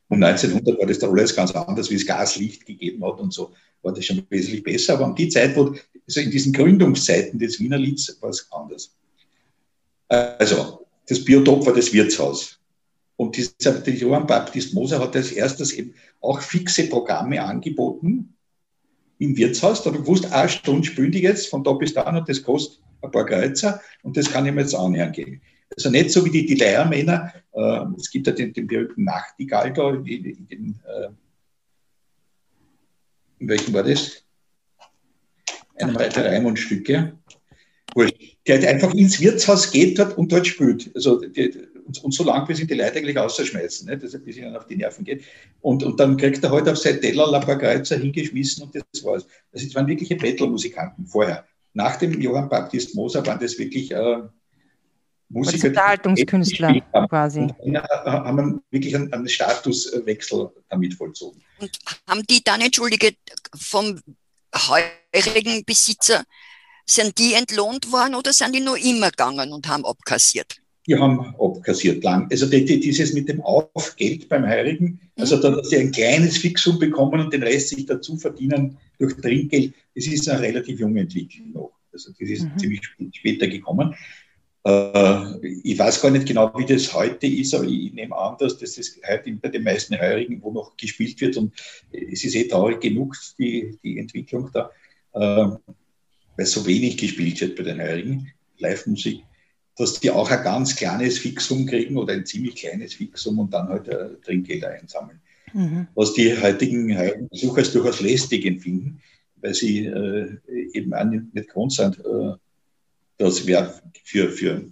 Um 0.09 0.23
1900 0.23 0.79
war 0.79 0.87
das 0.87 0.99
da 0.99 1.09
alles 1.09 1.35
ganz 1.35 1.53
anders, 1.53 1.91
wie 1.91 1.95
es 1.95 2.07
Gaslicht 2.07 2.67
gegeben 2.67 3.05
hat 3.05 3.21
und 3.21 3.33
so, 3.33 3.53
war 3.83 3.93
das 3.93 4.05
schon 4.05 4.23
wesentlich 4.31 4.63
besser. 4.63 4.95
Aber 4.95 5.05
um 5.05 5.15
die 5.15 5.29
Zeit, 5.29 5.55
wo, 5.57 5.75
also 6.07 6.21
in 6.21 6.31
diesen 6.31 6.53
Gründungszeiten 6.53 7.39
des 7.39 7.61
Wiener 7.61 7.79
Lieds, 7.79 8.17
war 8.21 8.31
es 8.31 8.49
anders. 8.51 8.97
Also, 10.09 10.87
das 11.07 11.25
Biotop 11.25 11.67
war 11.67 11.75
das 11.75 11.93
Wirtshaus. 11.93 12.59
Und 13.17 13.37
dieser, 13.37 13.73
der 13.73 13.95
Johann 13.95 14.27
Baptist 14.27 14.75
Moser 14.75 15.01
hat 15.01 15.15
als 15.15 15.33
erstes 15.33 15.73
eben 15.73 15.95
auch 16.21 16.41
fixe 16.41 16.89
Programme 16.89 17.43
angeboten 17.43 18.35
im 19.19 19.37
Wirtshaus. 19.37 19.83
Da 19.83 19.91
hat 19.91 19.97
er 19.97 20.03
gewusst, 20.03 20.33
eine 20.33 20.49
Stunde 20.49 20.87
spielen 20.87 21.13
die 21.13 21.23
jetzt 21.23 21.49
von 21.49 21.65
da 21.65 21.73
bis 21.73 21.95
da 21.95 22.03
und 22.03 22.29
das 22.29 22.43
kostet 22.43 22.81
ein 23.03 23.11
paar 23.11 23.27
Kreuzer 23.27 23.81
und 24.03 24.17
das 24.17 24.31
kann 24.31 24.47
ich 24.47 24.53
mir 24.53 24.63
jetzt 24.63 24.75
annähern 24.75 25.13
gehen. 25.13 25.41
Also 25.77 25.91
nicht 25.91 26.11
so 26.11 26.25
wie 26.25 26.31
die, 26.31 26.47
die 26.47 26.55
Leiermänner. 26.55 27.33
Äh, 27.53 27.85
es 27.97 28.11
gibt 28.11 28.27
ja 28.27 28.33
den, 28.33 28.53
den 28.53 28.67
berühmten 28.67 29.05
Nachtigall 29.05 29.73
da, 29.73 29.91
in, 29.91 30.07
in, 30.07 30.47
in, 30.49 30.81
äh, 30.87 31.09
in 33.39 33.49
welchem 33.49 33.75
war 33.75 33.83
das? 33.83 34.25
Einem 35.77 35.97
der 35.97 36.25
Raimund-Stücke. 36.25 37.13
Der 37.97 38.57
halt 38.57 38.67
einfach 38.67 38.95
ins 38.95 39.21
Wirtshaus 39.21 39.71
geht 39.71 39.99
dort 39.99 40.17
und 40.19 40.33
dort 40.33 40.47
spielt. 40.47 40.91
Also 40.95 41.21
die, 41.21 41.68
und, 41.89 42.05
und 42.05 42.13
so 42.13 42.23
lang, 42.23 42.47
bis 42.47 42.61
ihn 42.61 42.67
die 42.67 42.75
Leute 42.75 42.99
eigentlich 42.99 43.17
rausschmeißen, 43.17 43.89
ne? 43.89 43.97
dass 43.97 44.13
er 44.13 44.21
bis 44.21 44.37
ihnen 44.37 44.55
auf 44.55 44.67
die 44.67 44.77
Nerven 44.77 45.05
geht. 45.05 45.25
Und, 45.63 45.83
und 45.83 45.99
dann 45.99 46.17
kriegt 46.19 46.45
er 46.45 46.51
halt 46.51 46.69
auf 46.69 46.77
sein 46.77 47.01
Teller 47.01 47.33
ein 47.33 47.41
paar 47.41 47.59
Kreuzer 47.59 47.97
hingeschmissen 47.97 48.65
und 48.65 48.75
das 48.75 49.05
war's. 49.05 49.27
Also 49.53 49.67
das 49.67 49.75
waren 49.75 49.87
wirkliche 49.87 50.17
Bettelmusikanten 50.17 51.07
vorher. 51.07 51.47
Nach 51.73 51.97
dem 51.97 52.21
Johann 52.21 52.49
Baptist 52.49 52.95
Moser 52.95 53.25
waren 53.27 53.41
das 53.41 53.59
wirklich 53.59 53.91
äh, 53.91 54.19
Musiker. 55.31 55.69
Unterhaltungskünstler 55.69 56.81
quasi. 57.09 57.41
Und 57.41 57.75
äh, 57.75 57.81
haben 57.81 58.37
wir 58.37 58.61
wirklich 58.71 58.95
einen, 58.95 59.13
einen 59.13 59.29
Statuswechsel 59.29 60.51
damit 60.69 60.95
vollzogen. 60.95 61.43
Und 61.59 61.71
haben 62.07 62.23
die 62.29 62.45
dann, 62.45 62.61
entschuldige, 62.61 63.15
vom 63.55 63.99
heurigen 64.55 65.65
Besitzer, 65.65 66.25
sind 66.87 67.19
die 67.19 67.35
entlohnt 67.35 67.91
worden 67.93 68.15
oder 68.15 68.33
sind 68.33 68.55
die 68.55 68.61
nur 68.61 68.79
immer 68.79 69.11
gegangen 69.11 69.53
und 69.53 69.69
haben 69.69 69.85
abkassiert? 69.85 70.59
Die 70.89 70.99
haben 70.99 71.35
abkassiert 71.39 72.03
lang. 72.03 72.29
Also 72.31 72.47
die, 72.47 72.65
die, 72.65 72.81
dieses 72.81 73.13
mit 73.13 73.29
dem 73.29 73.43
Aufgeld 73.43 74.29
beim 74.29 74.49
Heurigen, 74.49 74.99
also 75.17 75.37
da, 75.37 75.51
dass 75.51 75.69
sie 75.69 75.77
ein 75.77 75.93
kleines 75.93 76.39
Fixum 76.39 76.79
bekommen 76.79 77.21
und 77.21 77.33
den 77.33 77.43
Rest 77.43 77.69
sich 77.69 77.85
dazu 77.85 78.17
verdienen 78.17 78.79
durch 78.99 79.15
Trinkgeld, 79.17 79.75
das 79.95 80.07
ist 80.07 80.29
eine 80.29 80.41
relativ 80.41 80.81
junge 80.81 81.01
Entwicklung 81.01 81.53
noch. 81.53 81.73
Also 81.93 82.13
das 82.19 82.29
ist 82.29 82.45
mhm. 82.45 82.59
ziemlich 82.59 82.81
später 83.13 83.47
gekommen. 83.47 83.95
Äh, 84.65 85.59
ich 85.63 85.79
weiß 85.79 86.01
gar 86.01 86.11
nicht 86.11 86.27
genau, 86.27 86.51
wie 86.57 86.65
das 86.65 86.95
heute 86.95 87.27
ist, 87.27 87.55
aber 87.55 87.65
ich 87.65 87.93
nehme 87.93 88.17
an, 88.17 88.37
dass 88.39 88.57
das 88.57 88.79
heute 89.07 89.33
bei 89.33 89.51
den 89.51 89.65
meisten 89.65 90.01
Heurigen, 90.01 90.43
wo 90.43 90.53
noch 90.53 90.75
gespielt 90.79 91.21
wird, 91.21 91.37
und 91.37 91.53
es 91.93 92.25
ist 92.25 92.35
eh 92.35 92.49
traurig 92.49 92.81
genug, 92.81 93.15
die, 93.39 93.79
die 93.85 93.99
Entwicklung 93.99 94.51
da, 94.55 94.71
äh, 95.13 95.51
weil 96.37 96.47
so 96.47 96.67
wenig 96.67 96.97
gespielt 96.97 97.41
wird 97.43 97.57
bei 97.57 97.65
den 97.65 97.79
Heurigen, 97.79 98.33
Live-Musik 98.59 99.23
dass 99.79 100.01
die 100.01 100.11
auch 100.11 100.31
ein 100.31 100.43
ganz 100.43 100.77
kleines 100.77 101.19
Fixum 101.19 101.67
kriegen 101.67 101.97
oder 101.97 102.13
ein 102.13 102.27
ziemlich 102.27 102.57
kleines 102.57 102.95
Fixum 102.95 103.39
und 103.39 103.53
dann 103.55 103.69
halt 103.69 103.89
äh, 103.89 104.11
Trinkgelder 104.25 104.71
einsammeln. 104.71 105.21
Mhm. 105.55 105.87
Was 105.95 106.13
die 106.13 106.37
heutigen 106.37 107.29
Besucher 107.31 107.59
als 107.59 107.73
durchaus 107.73 108.01
lästig 108.01 108.45
empfinden, 108.45 109.01
weil 109.37 109.55
sie 109.55 109.87
äh, 109.87 110.37
eben 110.73 110.93
auch 110.93 111.05
nicht, 111.05 111.33
nicht 111.33 111.49
gewohnt 111.49 111.73
sind, 111.73 111.99
äh, 112.01 112.35
dass 113.19 113.47
wer 113.47 113.81
für, 114.05 114.31
für 114.31 114.65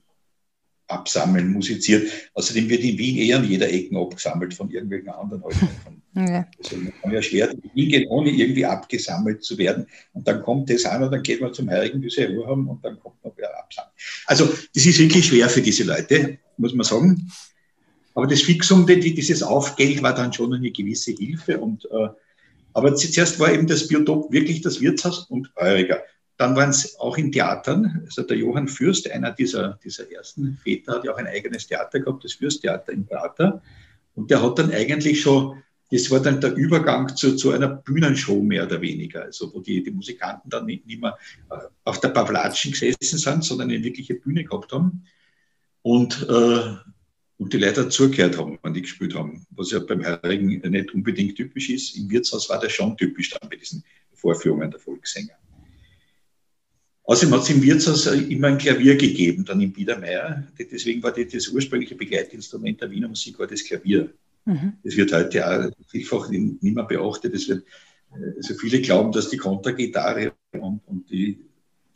Absammeln 0.89 1.53
musiziert. 1.53 2.11
Außerdem 2.35 2.69
wird 2.69 2.83
in 2.83 2.99
Wien 2.99 3.17
eher 3.17 3.39
an 3.39 3.49
jeder 3.49 3.69
Ecke 3.73 3.99
abgesammelt 3.99 4.55
von 4.55 4.71
irgendwelchen 4.71 5.09
anderen. 5.09 5.43
Halt 5.45 5.57
ja. 6.17 6.47
Also 6.59 6.77
man 6.77 6.93
kann 7.03 7.13
ja 7.13 7.23
schwer 7.23 7.51
in 7.51 7.63
Wien 7.75 7.89
gehen, 7.91 8.09
ohne 8.09 8.31
irgendwie 8.31 8.65
abgesammelt 8.65 9.45
zu 9.45 9.59
werden. 9.59 9.87
Und 10.15 10.27
dann 10.27 10.43
kommt 10.43 10.71
das 10.71 10.85
an 10.87 11.03
und 11.03 11.13
dann 11.13 11.23
geht 11.23 11.41
man 11.41 11.53
zum 11.53 11.69
Heiligen, 11.69 12.01
bis 12.01 12.15
sie 12.15 12.25
Ruhe 12.25 12.47
haben 12.47 12.67
und 12.69 12.85
dann 12.85 12.99
kommt 12.99 13.23
noch 13.23 13.35
wer 13.37 13.57
absammeln. 13.59 13.93
Also 14.27 14.47
das 14.47 14.87
ist 14.87 14.99
wirklich 14.99 15.27
schwer 15.27 15.49
für 15.49 15.61
diese 15.61 15.85
Leute, 15.85 16.39
muss 16.57 16.75
man 16.75 16.85
sagen. 16.85 17.31
Aber 18.15 18.27
das 18.27 18.41
Fixum, 18.41 18.87
dieses 18.87 19.43
Aufgeld 19.43 20.03
war 20.03 20.15
dann 20.15 20.33
schon 20.33 20.55
eine 20.55 20.71
gewisse 20.71 21.13
Hilfe. 21.13 21.59
Und, 21.59 21.85
äh, 21.85 22.09
aber 22.73 22.95
zuerst 22.95 23.39
war 23.39 23.53
eben 23.53 23.67
das 23.67 23.87
Biotop 23.87 24.33
wirklich 24.33 24.63
das 24.63 24.81
Wirtshaus 24.81 25.27
und 25.29 25.51
Euriger. 25.57 26.03
Dann 26.39 26.57
waren 26.57 26.71
es 26.71 26.99
auch 26.99 27.19
in 27.19 27.31
Theatern. 27.31 28.03
Also 28.07 28.23
der 28.23 28.39
Johann 28.39 28.69
Fürst, 28.69 29.11
einer 29.11 29.33
dieser, 29.33 29.79
dieser 29.85 30.11
ersten 30.11 30.59
Väter, 30.63 30.95
hat 30.95 31.05
ja 31.05 31.13
auch 31.13 31.19
ein 31.19 31.27
eigenes 31.27 31.67
Theater 31.67 32.01
gehabt, 32.01 32.25
das 32.25 32.33
Fürsttheater 32.33 32.93
in 32.93 33.07
Prater. 33.07 33.61
Und 34.15 34.31
der 34.31 34.43
hat 34.43 34.59
dann 34.59 34.73
eigentlich 34.73 35.21
schon, 35.21 35.63
das 35.91 36.11
war 36.11 36.21
dann 36.21 36.41
der 36.41 36.55
Übergang 36.55 37.15
zu, 37.17 37.37
zu 37.37 37.53
einer 37.53 37.69
Bühnenshow 37.69 38.43
mehr 38.43 38.67
oder 38.67 38.81
weniger, 38.81 39.23
also 39.23 39.53
wo 39.55 39.61
die, 39.61 39.83
die 39.83 39.93
Musikanten 39.93 40.51
dann 40.51 40.67
nicht, 40.67 40.87
nicht 40.87 41.01
mehr 41.01 41.17
äh, 41.51 41.59
auf 41.85 42.01
der 42.01 42.09
Pavlatschen 42.09 42.73
gesessen 42.73 43.19
sind, 43.19 43.45
sondern 43.45 43.71
eine 43.71 43.83
wirkliche 43.83 44.15
Bühne 44.15 44.45
gehabt 44.45 44.73
haben. 44.73 45.05
Und, 45.83 46.27
äh, 46.29 46.75
und 47.39 47.53
die 47.53 47.59
Leute 47.59 47.89
zugehört 47.89 48.37
haben, 48.37 48.59
wenn 48.63 48.75
die 48.75 48.83
gespielt 48.83 49.15
haben, 49.15 49.47
was 49.51 49.71
ja 49.71 49.79
beim 49.79 50.05
Heurigen 50.05 50.49
nicht 50.49 50.93
unbedingt 50.93 51.37
typisch 51.37 51.71
ist. 51.71 51.97
Im 51.97 52.11
Wirtshaus 52.11 52.49
war 52.49 52.59
das 52.59 52.73
schon 52.73 52.97
typisch 52.97 53.31
dann 53.31 53.49
bei 53.49 53.57
diesen 53.57 53.85
Vorführungen 54.13 54.71
der 54.71 54.81
Volkssänger. 54.81 55.35
Außerdem 57.05 57.35
hat 57.35 57.43
es 57.43 57.51
im 57.51 57.63
Wirtshaus 57.63 58.07
immer 58.07 58.49
ein 58.49 58.59
Klavier 58.59 58.97
gegeben, 58.97 59.45
dann 59.45 59.61
im 59.61 59.73
Biedermeier. 59.73 60.45
Deswegen 60.59 61.01
war 61.05 61.13
das, 61.13 61.29
das 61.29 61.47
ursprüngliche 61.49 61.95
Begleitinstrument 61.95 62.81
der 62.81 62.91
Wiener 62.91 63.07
Musik 63.07 63.39
war 63.39 63.47
das 63.47 63.63
Klavier. 63.63 64.13
Mhm. 64.47 64.75
Das 64.83 64.97
wird 64.97 65.13
heute 65.13 65.47
auch 65.47 65.71
vielfach 65.89 66.31
nicht 66.31 66.63
mehr 66.63 66.85
beachtet. 66.85 67.35
Es 67.35 67.49
wird, 67.49 67.65
also 68.37 68.55
viele 68.55 68.81
glauben, 68.81 69.13
dass 69.13 69.29
die 69.29 69.37
Kontergitarre 69.37 70.33
und, 70.53 70.81
und 70.87 71.11
die, 71.11 71.41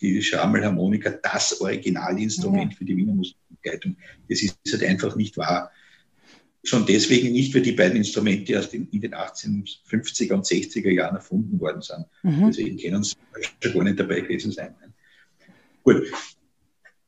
die 0.01 0.21
Schrammelharmonika 0.21 1.11
das 1.11 1.61
Originalinstrument 1.61 2.73
mhm. 2.73 2.77
für 2.77 2.85
die 2.85 2.97
Wiener 2.97 3.15
Musikbegleitung. 3.15 3.97
Das 4.29 4.43
ist 4.43 4.59
halt 4.73 4.83
einfach 4.83 5.17
nicht 5.17 5.37
wahr. 5.37 5.71
Schon 6.63 6.85
deswegen 6.85 7.33
nicht, 7.33 7.55
weil 7.55 7.63
die 7.63 7.73
beiden 7.73 7.97
Instrumente 7.97 8.53
erst 8.53 8.75
in, 8.75 8.89
in 8.91 9.01
den 9.01 9.15
1850er 9.15 10.35
und 10.35 10.45
60er 10.45 10.91
Jahren 10.91 11.17
erfunden 11.17 11.59
worden 11.59 11.81
sind. 11.81 12.05
Mhm. 12.23 12.49
Deswegen 12.49 12.77
können 12.79 13.03
sie 13.03 13.15
schon 13.63 13.73
gar 13.73 13.85
nicht 13.85 13.99
dabei 13.99 14.21
gewesen 14.21 14.53
sein. 14.53 14.75
Gut. 15.85 16.03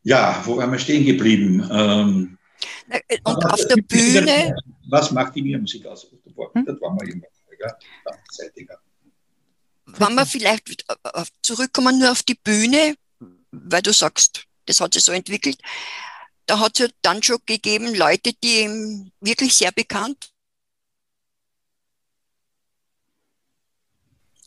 Ja, 0.05 0.43
wo 0.47 0.57
waren 0.57 0.73
wir 0.73 0.79
stehen 0.79 1.05
geblieben? 1.05 1.69
Ähm, 1.71 2.39
äh, 2.39 2.42
und 3.25 3.45
auf 3.45 3.67
der 3.67 3.77
Bühne. 3.77 4.55
Was 4.89 5.11
macht 5.11 5.35
die 5.35 5.57
Musik 5.57 5.87
aus? 5.87 6.07
Das 6.11 6.81
waren 6.81 6.99
wir 7.01 7.13
immer. 7.13 7.27
Wenn 9.87 10.15
wir 10.15 10.27
vielleicht 10.27 10.85
äh, 10.89 11.25
zurückkommen 11.43 11.99
nur 11.99 12.13
auf 12.13 12.23
die 12.23 12.35
Bühne, 12.35 12.95
weil 13.51 13.83
du 13.83 13.93
sagst, 13.93 14.47
das 14.67 14.81
hat 14.81 14.95
sich 14.95 15.05
so 15.05 15.13
entwickelt, 15.13 15.59
da 16.47 16.59
hat 16.59 16.73
es 16.75 16.81
ja 16.81 16.89
dann 17.03 17.23
schon 17.23 17.39
gegeben 17.47 17.95
Leute, 17.95 18.33
die 18.43 19.11
wirklich 19.21 19.55
sehr 19.55 19.73
bekannt 19.73 20.33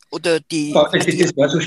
oder 0.09 0.39
die. 0.39 0.73
Das, 0.73 1.35
war 1.35 1.49
so 1.49 1.59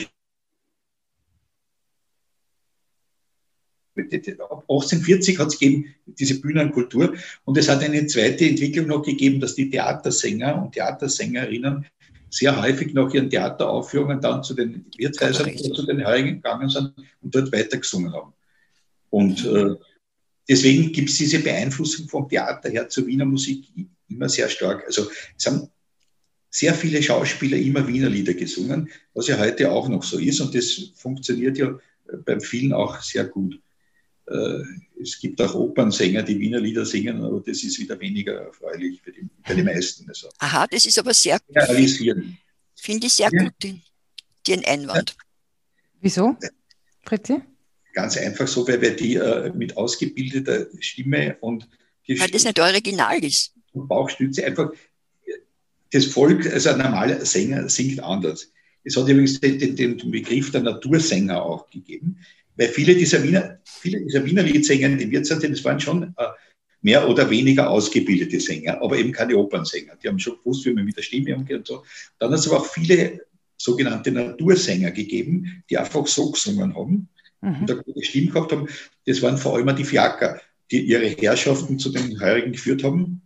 1840 4.02 5.38
hat 5.38 5.48
es 5.48 5.58
gegeben, 5.58 5.94
diese 6.06 6.40
Bühnenkultur. 6.40 7.14
Und 7.44 7.58
es 7.58 7.68
hat 7.68 7.82
eine 7.82 8.06
zweite 8.06 8.46
Entwicklung 8.46 8.86
noch 8.86 9.02
gegeben, 9.02 9.40
dass 9.40 9.54
die 9.54 9.70
Theatersänger 9.70 10.60
und 10.62 10.72
Theatersängerinnen 10.72 11.86
sehr 12.30 12.60
häufig 12.60 12.92
nach 12.94 13.12
ihren 13.12 13.30
Theateraufführungen 13.30 14.20
dann 14.20 14.42
zu 14.42 14.54
den 14.54 14.84
Wirtshäusern 14.96 15.50
oder 15.50 15.74
zu 15.74 15.86
den 15.86 16.06
Heurigen 16.06 16.36
gegangen 16.36 16.68
sind 16.68 16.92
und 17.22 17.34
dort 17.34 17.52
weitergesungen 17.52 18.12
haben. 18.12 18.32
Und 19.10 19.44
äh, 19.46 19.74
deswegen 20.48 20.92
gibt 20.92 21.08
es 21.08 21.16
diese 21.16 21.38
Beeinflussung 21.38 22.08
vom 22.08 22.28
Theater 22.28 22.68
her 22.68 22.88
zur 22.88 23.06
Wiener 23.06 23.24
Musik 23.24 23.64
immer 24.08 24.28
sehr 24.28 24.48
stark. 24.48 24.84
Also 24.86 25.08
es 25.36 25.46
haben 25.46 25.68
sehr 26.50 26.74
viele 26.74 27.02
Schauspieler 27.02 27.56
immer 27.56 27.86
Wiener 27.86 28.08
Lieder 28.08 28.34
gesungen, 28.34 28.90
was 29.14 29.28
ja 29.28 29.38
heute 29.38 29.70
auch 29.70 29.88
noch 29.88 30.02
so 30.02 30.18
ist. 30.18 30.40
Und 30.40 30.54
das 30.54 30.92
funktioniert 30.94 31.58
ja 31.58 31.78
beim 32.24 32.40
vielen 32.40 32.72
auch 32.72 33.00
sehr 33.00 33.24
gut. 33.24 33.60
Äh, 34.30 34.62
es 35.00 35.18
gibt 35.20 35.40
auch 35.40 35.54
Opernsänger, 35.54 36.22
die 36.22 36.38
Wiener 36.38 36.60
Lieder 36.60 36.84
singen, 36.84 37.22
aber 37.22 37.40
das 37.40 37.62
ist 37.62 37.78
wieder 37.78 37.98
weniger 38.00 38.34
erfreulich 38.34 39.00
für 39.02 39.12
die, 39.12 39.28
für 39.44 39.54
die 39.54 39.62
meisten. 39.62 40.08
Also, 40.08 40.28
Aha, 40.38 40.66
das 40.66 40.86
ist 40.86 40.98
aber 40.98 41.14
sehr 41.14 41.38
gut. 41.40 41.56
Finde 42.74 43.06
ich 43.06 43.12
sehr 43.14 43.30
ja. 43.32 43.44
gut, 43.44 43.52
den, 43.62 43.82
den 44.46 44.64
Einwand. 44.64 45.10
Ja. 45.10 45.24
Wieso, 46.00 46.36
Fritzi? 47.04 47.40
Ganz 47.94 48.16
einfach 48.16 48.46
so, 48.46 48.66
weil 48.68 48.80
wir 48.80 48.94
die 48.94 49.14
äh, 49.16 49.52
mit 49.54 49.76
ausgebildeter 49.76 50.66
Stimme 50.80 51.36
und 51.40 51.68
weil 52.06 52.30
das 52.30 52.44
nicht 52.44 52.58
original 52.58 53.22
ist. 53.22 53.52
Und 53.72 53.88
Bauchstütze 53.88 54.44
einfach 54.44 54.70
das 55.92 56.06
Volk, 56.06 56.46
also 56.52 56.70
ein 56.70 56.78
normaler 56.78 57.24
Sänger 57.24 57.68
singt 57.68 58.00
anders. 58.00 58.52
Es 58.84 58.96
hat 58.96 59.08
übrigens 59.08 59.40
den, 59.40 59.58
den, 59.58 59.76
den 59.76 60.10
Begriff 60.10 60.50
der 60.50 60.62
Natursänger 60.62 61.42
auch 61.42 61.68
gegeben, 61.70 62.18
weil 62.58 62.68
viele 62.68 62.94
dieser 62.94 63.22
Wiener, 63.22 63.60
viele 63.64 64.00
dieser 64.00 64.24
Wiener 64.24 64.42
Liedsänger, 64.42 64.96
die 64.96 65.10
wir 65.10 65.24
sind, 65.24 65.42
das 65.44 65.64
waren 65.64 65.80
schon 65.80 66.02
äh, 66.02 66.26
mehr 66.82 67.08
oder 67.08 67.30
weniger 67.30 67.70
ausgebildete 67.70 68.40
Sänger, 68.40 68.82
aber 68.82 68.98
eben 68.98 69.12
keine 69.12 69.36
Opernsänger. 69.36 69.96
Die 69.96 70.08
haben 70.08 70.18
schon 70.18 70.38
gewusst, 70.38 70.64
wie 70.66 70.72
man 70.72 70.84
mit 70.84 70.96
der 70.96 71.02
Stimme 71.02 71.36
umgeht 71.36 71.58
und 71.58 71.66
so. 71.66 71.84
Dann 72.18 72.30
hat 72.30 72.40
es 72.40 72.48
aber 72.48 72.58
auch 72.58 72.66
viele 72.66 73.20
sogenannte 73.56 74.12
Natursänger 74.12 74.90
gegeben, 74.90 75.64
die 75.70 75.78
einfach 75.78 76.06
so 76.06 76.30
gesungen 76.30 76.74
haben 76.74 77.08
mhm. 77.40 77.62
und 77.62 77.70
eine 77.70 77.82
gute 77.82 78.04
Stimme 78.04 78.28
gehabt 78.28 78.52
haben. 78.52 78.68
Das 79.06 79.22
waren 79.22 79.38
vor 79.38 79.56
allem 79.56 79.74
die 79.76 79.84
Fiaker, 79.84 80.40
die 80.70 80.82
ihre 80.82 81.06
Herrschaften 81.06 81.78
zu 81.78 81.90
den 81.90 82.20
Heurigen 82.20 82.52
geführt 82.52 82.84
haben. 82.84 83.22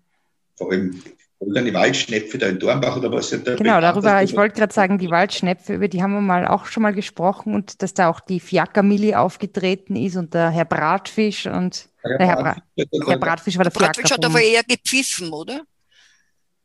Vor 0.57 0.73
allem 0.73 1.03
oder 1.47 1.63
die 1.63 1.75
Waldschnepfe 1.75 2.39
da 2.39 2.49
in 2.49 2.59
Dornbach 2.59 2.97
oder 2.97 3.11
was? 3.13 3.31
Genau, 3.31 3.81
darüber, 3.81 4.23
ich 4.23 4.37
wollte 4.37 4.59
gerade 4.59 4.73
sagen, 4.73 4.99
die 4.99 5.11
Waldschnepfe, 5.11 5.75
über 5.75 5.89
die 5.89 6.03
haben 6.03 6.13
wir 6.13 6.21
mal 6.21 6.47
auch 6.47 6.67
schon 6.67 6.83
mal 6.83 6.95
gesprochen 6.95 7.55
und 7.55 7.83
dass 7.83 7.95
da 7.95 8.09
auch 8.09 8.21
die 8.21 8.41
Fiakermilli 8.41 9.15
aufgetreten 9.15 9.97
ist 9.97 10.17
und 10.17 10.35
der 10.35 10.51
Herr 10.51 10.65
Bratfisch 10.65 11.47
und 11.47 11.89
der 12.05 12.27
Herr, 12.27 12.37
Brat, 12.37 12.63
Herr 12.77 13.19
Bratfisch 13.19 13.57
war 13.57 13.65
der 13.65 13.73
Fiaker. 13.73 13.87
Bratfisch 13.87 14.11
hat 14.11 14.25
aber 14.25 14.41
eher 14.41 14.63
gepfiffen, 14.65 15.31
oder? 15.31 15.63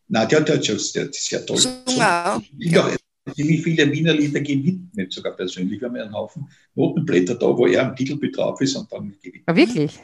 Nein, 0.07 0.27
der, 0.29 0.41
der, 0.41 0.57
der, 0.57 0.75
der 0.75 1.09
ist 1.09 1.31
ja 1.31 1.39
toll. 1.39 1.57
So, 1.57 1.69
ja. 1.97 2.41
ja. 2.57 2.89
Ziemlich 3.35 3.61
viele 3.61 3.91
Wiener 3.91 4.13
Lieder 4.13 4.39
gewidmet, 4.39 5.11
sogar 5.11 5.33
persönlich. 5.33 5.81
Wir 5.81 5.89
haben 5.89 5.97
einen 5.97 6.13
Haufen 6.13 6.49
Notenblätter 6.75 7.35
da, 7.35 7.45
wo 7.45 7.67
er 7.67 7.87
am 7.87 7.95
Titel 7.95 8.17
drauf 8.31 8.61
ist 8.61 8.75
und 8.75 8.91
dann 8.91 9.13
gewidmet. 9.21 9.43
Ja, 9.47 9.55
wirklich? 9.55 9.99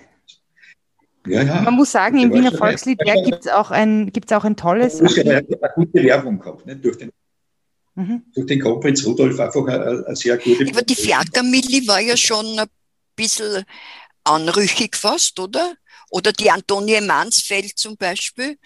Ja, 1.26 1.42
ja. 1.42 1.62
Man 1.62 1.76
muss 1.76 1.92
sagen, 1.92 2.20
im 2.20 2.34
Wiener 2.34 2.52
Volksliedwerk 2.52 3.24
gibt 3.24 3.46
es 3.46 3.52
auch, 3.52 3.72
ein, 3.72 4.12
auch 4.32 4.44
ein 4.44 4.56
tolles. 4.56 4.98
Da 4.98 5.06
ja 5.06 5.38
eine 5.38 5.46
gute 5.76 6.04
Werbung 6.04 6.40
gehabt, 6.40 6.66
nicht? 6.66 6.84
Durch 6.84 6.98
den, 6.98 7.12
mhm. 7.96 8.24
durch 8.34 8.46
den 8.46 8.60
Kronprinz 8.60 9.06
Rudolf 9.06 9.40
einfach 9.40 9.66
eine, 9.68 10.06
eine 10.06 10.16
sehr 10.16 10.38
gute. 10.38 10.68
Aber 10.70 10.82
die 10.82 10.96
Fiakermilli 10.96 11.88
war 11.88 12.02
ja 12.02 12.18
schon 12.18 12.60
ein 12.60 12.68
bisschen 13.16 13.64
anrüchig 14.26 14.96
fast, 14.98 15.40
oder? 15.40 15.76
Oder 16.10 16.32
die 16.34 16.52
Antonie 16.52 17.02
Mansfeld 17.02 17.78
zum 17.78 17.96
Beispiel. 17.96 18.58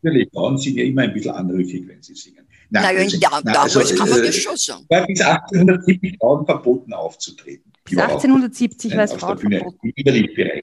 Natürlich, 0.00 0.28
Frauen 0.32 0.56
sind 0.56 0.76
ja 0.76 0.84
immer 0.84 1.02
ein 1.02 1.12
bisschen 1.12 1.32
anrüchig, 1.32 1.86
wenn 1.88 2.02
sie 2.02 2.14
singen. 2.14 2.46
Nein, 2.70 2.82
naja, 2.82 3.00
also, 3.00 3.18
da, 3.18 3.30
nein, 3.30 3.54
damals 3.54 3.76
also, 3.76 3.96
kann 3.96 4.10
man 4.10 4.20
äh, 4.20 4.26
das 4.26 4.36
schon 4.36 4.56
sagen. 4.56 4.84
War 4.88 5.06
bis 5.06 5.20
1870 5.20 6.16
Frauen 6.20 6.46
verboten 6.46 6.92
aufzutreten. 6.92 7.72
Bis 7.84 7.98
1870 7.98 8.96
war 8.96 9.04
es 9.04 9.12
Frauen 9.14 9.38
verboten. 9.38 9.92
Im. 9.94 10.62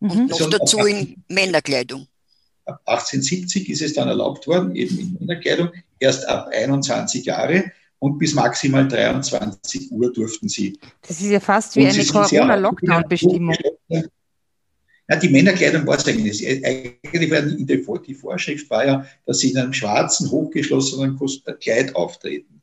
Mhm. 0.00 0.26
Noch 0.26 0.50
dazu 0.50 0.78
in 0.80 1.22
Männerkleidung. 1.28 2.06
Ab 2.64 2.80
1870 2.84 3.68
ist 3.70 3.82
es 3.82 3.94
dann 3.94 4.08
erlaubt 4.08 4.46
worden, 4.46 4.74
eben 4.74 4.98
in 4.98 5.16
Männerkleidung, 5.20 5.70
erst 5.98 6.26
ab 6.28 6.48
21 6.52 7.24
Jahre 7.24 7.72
und 7.98 8.18
bis 8.18 8.34
maximal 8.34 8.86
23 8.86 9.90
Uhr 9.92 10.12
durften 10.12 10.48
sie. 10.48 10.78
Das 11.06 11.20
ist 11.20 11.30
ja 11.30 11.40
fast 11.40 11.76
wie 11.76 11.86
eine 11.86 12.04
Corona-Lockdown-Bestimmung. 12.04 13.54
Ja, 13.88 15.16
die 15.16 15.28
Männerkleidung 15.28 15.86
war 15.86 15.96
es 15.96 16.06
eigentlich. 16.06 16.44
Eigentlich 16.44 17.30
war 17.30 17.42
die, 17.42 17.64
die 17.64 18.14
Vorschrift 18.14 18.68
war 18.70 18.84
ja, 18.84 19.06
dass 19.24 19.38
sie 19.38 19.50
in 19.50 19.58
einem 19.58 19.72
schwarzen, 19.72 20.30
hochgeschlossenen 20.30 21.18
Kleid 21.60 21.94
auftreten. 21.94 22.60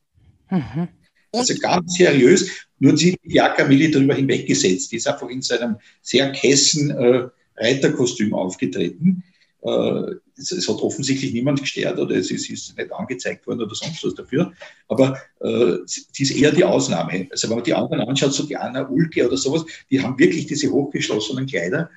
Mhm. 0.50 0.88
Also 1.32 1.54
ganz 1.58 1.94
seriös. 1.94 2.50
Nur 2.84 2.98
sie 2.98 3.16
die 3.24 3.36
Jackamilli 3.36 3.90
darüber 3.90 4.14
hinweggesetzt. 4.14 4.92
Die 4.92 4.96
ist 4.96 5.08
einfach 5.08 5.30
in 5.30 5.40
seinem 5.40 5.76
sehr 6.02 6.30
kessen 6.32 6.90
äh, 6.90 7.28
Reiterkostüm 7.56 8.34
aufgetreten. 8.34 9.24
Äh, 9.62 10.16
es, 10.36 10.52
es, 10.52 10.68
hat 10.68 10.82
offensichtlich 10.82 11.32
niemand 11.32 11.62
gestört 11.62 11.98
oder 11.98 12.14
es 12.14 12.30
ist, 12.30 12.50
ist, 12.50 12.76
nicht 12.76 12.92
angezeigt 12.92 13.46
worden 13.46 13.62
oder 13.62 13.74
sonst 13.74 14.04
was 14.04 14.14
dafür. 14.14 14.52
Aber 14.88 15.16
äh, 15.40 15.78
sie 15.86 16.24
ist 16.24 16.36
eher 16.36 16.52
die 16.52 16.64
Ausnahme. 16.64 17.26
Also 17.30 17.48
wenn 17.48 17.56
man 17.56 17.64
die 17.64 17.72
anderen 17.72 18.06
anschaut, 18.06 18.34
so 18.34 18.44
die 18.44 18.58
Anna 18.58 18.86
Ulke 18.86 19.26
oder 19.26 19.38
sowas, 19.38 19.64
die 19.90 20.02
haben 20.02 20.18
wirklich 20.18 20.44
diese 20.46 20.70
hochgeschlossenen 20.70 21.46
Kleider. 21.46 21.88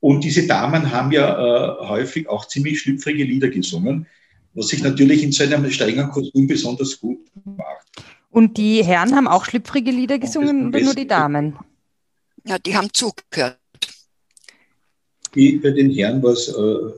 Und 0.00 0.24
diese 0.24 0.46
Damen 0.46 0.90
haben 0.90 1.12
ja 1.12 1.82
äh, 1.82 1.86
häufig 1.86 2.30
auch 2.30 2.48
ziemlich 2.48 2.80
schlüpfrige 2.80 3.24
Lieder 3.24 3.50
gesungen, 3.50 4.06
was 4.54 4.68
sich 4.68 4.82
natürlich 4.82 5.22
in 5.22 5.32
so 5.32 5.44
einem 5.44 5.70
strengen 5.70 6.08
Kostüm 6.08 6.46
besonders 6.46 6.98
gut 6.98 7.18
macht. 7.44 7.86
Und 8.30 8.56
die 8.56 8.84
Herren 8.84 9.14
haben 9.14 9.26
auch 9.28 9.44
schlüpfrige 9.44 9.90
Lieder 9.90 10.18
gesungen 10.18 10.68
oder 10.68 10.80
nur 10.80 10.94
die 10.94 11.06
Damen? 11.06 11.58
Ja, 12.46 12.58
die 12.58 12.76
haben 12.76 12.88
zugehört. 12.92 13.58
Die, 15.34 15.58
bei 15.58 15.70
den 15.70 15.90
Herren 15.90 16.22
war 16.22 16.32
es 16.32 16.48
äh, 16.48 16.52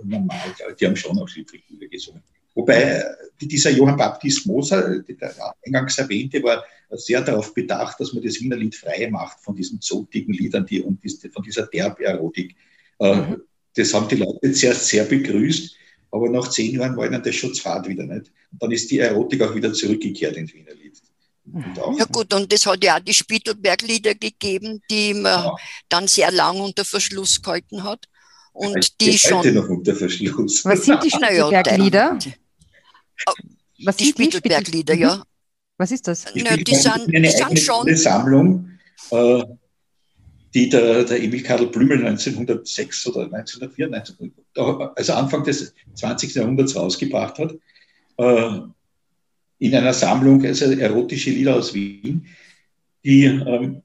normal, 0.04 0.40
die 0.78 0.86
haben 0.86 0.96
schon 0.96 1.18
auch 1.18 1.28
schlüpfrige 1.28 1.64
Lieder 1.68 1.88
gesungen. 1.88 2.22
Wobei 2.54 2.82
äh, 2.82 3.02
dieser 3.40 3.70
Johann 3.70 3.96
Baptist 3.96 4.46
Moser, 4.46 5.00
der 5.00 5.34
eingangs 5.64 5.98
erwähnte, 5.98 6.42
war 6.42 6.62
sehr 6.90 7.22
darauf 7.22 7.54
bedacht, 7.54 7.98
dass 7.98 8.12
man 8.12 8.22
das 8.22 8.40
Wiener 8.40 8.56
Lied 8.56 8.74
frei 8.74 9.08
macht 9.10 9.40
von 9.40 9.56
diesen 9.56 9.80
zotigen 9.80 10.34
Liedern 10.34 10.66
die, 10.66 10.82
und 10.82 11.00
von 11.32 11.42
dieser 11.42 11.66
Derberotik. 11.66 12.54
Äh, 12.98 13.16
mhm. 13.16 13.42
Das 13.74 13.94
haben 13.94 14.08
die 14.08 14.16
Leute 14.16 14.52
sehr, 14.52 14.74
sehr 14.74 15.04
begrüßt, 15.04 15.76
aber 16.10 16.28
nach 16.28 16.48
zehn 16.48 16.78
Jahren 16.78 16.96
war 16.96 17.06
ihnen 17.06 17.22
das 17.22 17.34
schon 17.34 17.54
Fahrt 17.54 17.88
wieder 17.88 18.04
nicht. 18.04 18.30
Und 18.52 18.62
dann 18.62 18.70
ist 18.70 18.90
die 18.90 18.98
Erotik 18.98 19.40
auch 19.42 19.54
wieder 19.54 19.72
zurückgekehrt 19.72 20.36
ins 20.36 20.52
Wiener 20.52 20.74
Lied. 20.74 21.00
Ja 21.44 22.04
gut, 22.04 22.32
und 22.34 22.52
es 22.52 22.66
hat 22.66 22.84
ja 22.84 22.96
auch 22.96 23.00
die 23.00 23.12
Spiegelberg-Lieder 23.12 24.14
gegeben, 24.14 24.80
die 24.90 25.12
man 25.14 25.44
ja. 25.44 25.56
dann 25.88 26.06
sehr 26.06 26.30
lang 26.30 26.60
unter 26.60 26.84
Verschluss 26.84 27.42
gehalten 27.42 27.82
hat. 27.82 28.06
Und 28.52 28.78
ich 28.78 28.96
die 28.96 29.18
schon. 29.18 29.54
noch 29.54 29.68
unter 29.68 29.94
Verschluss. 29.94 30.64
Was 30.64 30.84
sind 30.84 31.02
die 31.02 31.10
Spiegelberg-Lieder? 31.10 32.18
Was 33.84 33.96
die 33.96 34.06
Spiegelberg-Lieder, 34.06 34.94
ja. 34.94 35.16
Mhm. 35.16 35.22
Was 35.78 35.90
ist 35.90 36.06
das? 36.06 36.26
Die, 36.32 36.40
ja, 36.40 36.56
die 36.56 36.74
sind, 36.74 37.08
die 37.08 37.28
sind 37.28 37.58
schon. 37.58 37.86
Eine 37.86 37.96
Sammlung, 37.96 38.70
äh, 39.10 39.42
die 40.54 40.68
der, 40.68 41.04
der 41.04 41.22
Emil 41.22 41.42
Karl 41.42 41.66
Blümel 41.66 42.06
1906 42.06 43.06
oder 43.08 43.24
1904, 43.24 43.88
19, 43.88 44.32
also 44.94 45.12
Anfang 45.14 45.42
des 45.42 45.74
20. 45.94 46.34
Jahrhunderts 46.34 46.76
rausgebracht 46.76 47.38
hat. 47.38 47.54
Äh, 48.18 48.60
in 49.62 49.74
einer 49.76 49.94
Sammlung, 49.94 50.44
also 50.44 50.64
erotische 50.64 51.30
Lieder 51.30 51.54
aus 51.54 51.72
Wien, 51.72 52.26
die, 53.04 53.24
ähm, 53.24 53.82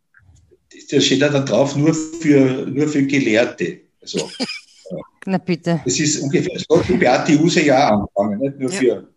da 0.90 1.00
steht 1.00 1.22
dann 1.22 1.46
drauf, 1.46 1.76
nur 1.76 1.94
für, 1.94 2.66
nur 2.66 2.88
für 2.88 3.04
Gelehrte. 3.06 3.82
Also, 4.02 4.30
Na 5.26 5.38
bitte. 5.38 5.82
Das 5.86 6.00
ist 6.00 6.20
ungefähr 6.20 6.60
so, 6.68 6.82
wie 6.88 6.98
Beate 6.98 7.40
Use 7.40 7.64
ja 7.64 7.90
angefangen, 7.90 8.40
nicht 8.40 8.60
nur, 8.60 8.72
ja. 8.72 8.78
für, 8.80 9.08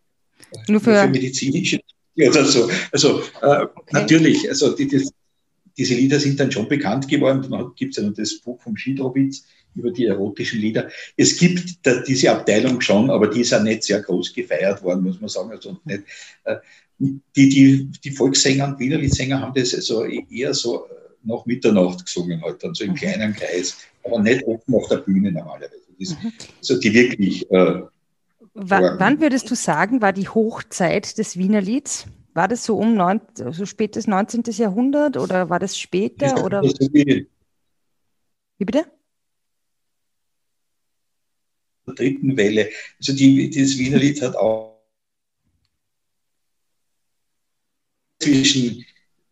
nur 0.68 0.80
für, 0.80 0.90
nur 0.90 1.00
für 1.02 1.08
medizinische 1.08 1.80
oder 2.16 2.44
so. 2.44 2.68
Also 2.92 3.20
äh, 3.40 3.62
okay. 3.62 3.92
natürlich, 3.92 4.46
also 4.48 4.74
die, 4.74 4.86
die, 4.86 5.08
diese 5.78 5.94
Lieder 5.94 6.20
sind 6.20 6.38
dann 6.38 6.52
schon 6.52 6.68
bekannt 6.68 7.08
geworden. 7.08 7.46
Dann 7.50 7.72
gibt 7.74 7.96
es 7.96 8.02
ja 8.02 8.08
noch 8.08 8.14
das 8.14 8.38
Buch 8.40 8.60
vom 8.60 8.76
Schiedrowitz, 8.76 9.46
über 9.74 9.90
die 9.90 10.06
erotischen 10.06 10.60
Lieder. 10.60 10.90
Es 11.16 11.36
gibt 11.36 11.86
da 11.86 12.00
diese 12.00 12.30
Abteilung 12.30 12.80
schon, 12.80 13.10
aber 13.10 13.28
die 13.28 13.40
ist 13.40 13.50
ja 13.50 13.60
nicht 13.60 13.84
sehr 13.84 14.02
groß 14.02 14.32
gefeiert 14.32 14.82
worden, 14.82 15.04
muss 15.04 15.20
man 15.20 15.28
sagen. 15.28 15.50
Also 15.50 15.78
nicht, 15.84 16.04
äh, 16.44 16.56
die, 16.98 17.48
die, 17.48 17.90
die 18.04 18.10
Volkssänger 18.10 18.68
und 18.68 18.78
Wiener 18.78 18.98
Liedsänger 18.98 19.40
haben 19.40 19.54
das 19.54 19.74
also 19.74 20.04
eher 20.04 20.52
so 20.54 20.86
äh, 20.86 20.88
nach 21.22 21.46
Mitternacht 21.46 22.04
gesungen, 22.04 22.42
halt 22.42 22.62
dann 22.62 22.74
so 22.74 22.84
im 22.84 22.90
mhm. 22.90 22.96
kleinen 22.96 23.34
Kreis, 23.34 23.78
aber 24.04 24.20
nicht 24.20 24.46
offen 24.46 24.74
auf 24.74 24.88
der 24.88 24.98
Bühne 24.98 25.32
normalerweise. 25.32 25.80
Das, 25.98 26.10
mhm. 26.10 26.32
also 26.58 26.80
die 26.80 26.92
wirklich. 26.92 27.50
Äh, 27.50 27.82
wann 28.54 29.20
würdest 29.20 29.50
du 29.50 29.54
sagen, 29.54 30.02
war 30.02 30.12
die 30.12 30.28
Hochzeit 30.28 31.16
des 31.18 31.36
Wiener 31.36 31.60
Lieds? 31.60 32.06
War 32.34 32.48
das 32.48 32.64
so 32.64 32.76
um 32.76 32.94
neun, 32.94 33.20
so 33.34 33.66
spätes 33.66 34.06
19. 34.06 34.44
Jahrhundert 34.52 35.16
oder 35.16 35.50
war 35.50 35.58
das 35.58 35.78
später? 35.78 36.34
Das 36.34 36.42
oder? 36.42 36.62
So 36.62 36.88
wie, 36.92 37.26
Wie 38.58 38.64
bitte? 38.64 38.84
Der 41.94 42.04
dritten 42.06 42.36
Welle. 42.36 42.70
Also 42.98 43.12
die, 43.12 43.50
das 43.50 43.78
Wiener 43.78 43.98
Lied 43.98 44.20
hat 44.22 44.36
auch 44.36 44.80
zwischen 48.18 48.84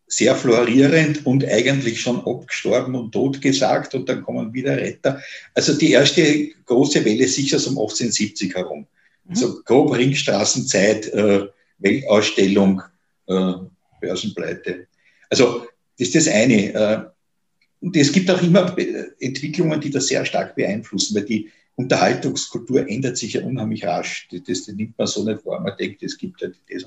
sehr 0.07 0.35
florierend 0.35 1.25
und 1.25 1.45
eigentlich 1.45 2.01
schon 2.01 2.25
abgestorben 2.25 2.95
und 2.95 3.11
tot 3.11 3.41
gesagt 3.41 3.93
und 3.93 4.09
dann 4.09 4.23
kommen 4.23 4.53
wieder 4.53 4.75
Retter. 4.75 5.21
Also 5.53 5.77
die 5.77 5.91
erste 5.91 6.49
große 6.65 7.05
Welle 7.05 7.27
sicher 7.27 7.59
so 7.59 7.69
um 7.69 7.77
1870 7.77 8.55
herum. 8.55 8.87
Mhm. 9.25 9.29
Also 9.29 9.61
grob 9.63 9.95
Ringstraßenzeit, 9.95 11.13
äh, 11.13 11.45
Weltausstellung, 11.77 12.81
äh, 13.27 13.53
Börsenpleite. 14.01 14.87
Also 15.29 15.67
das 15.97 16.07
ist 16.07 16.15
das 16.15 16.27
eine. 16.27 16.73
Äh, 16.73 17.01
und 17.81 17.95
es 17.95 18.11
gibt 18.11 18.29
auch 18.31 18.41
immer 18.41 18.75
Entwicklungen, 19.19 19.79
die 19.79 19.91
das 19.91 20.07
sehr 20.07 20.25
stark 20.25 20.55
beeinflussen, 20.55 21.15
weil 21.15 21.25
die 21.25 21.49
Unterhaltungskultur 21.79 22.89
ändert 22.89 23.17
sich 23.17 23.33
ja 23.33 23.41
unheimlich 23.45 23.85
rasch. 23.85 24.27
Das, 24.45 24.67
nimmt 24.67 24.97
man 24.97 25.07
so 25.07 25.23
nicht 25.23 25.45
wahr. 25.45 25.61
Man 25.61 25.77
denkt, 25.79 26.03
es 26.03 26.17
gibt 26.17 26.41
halt 26.41 26.59
das. 26.69 26.83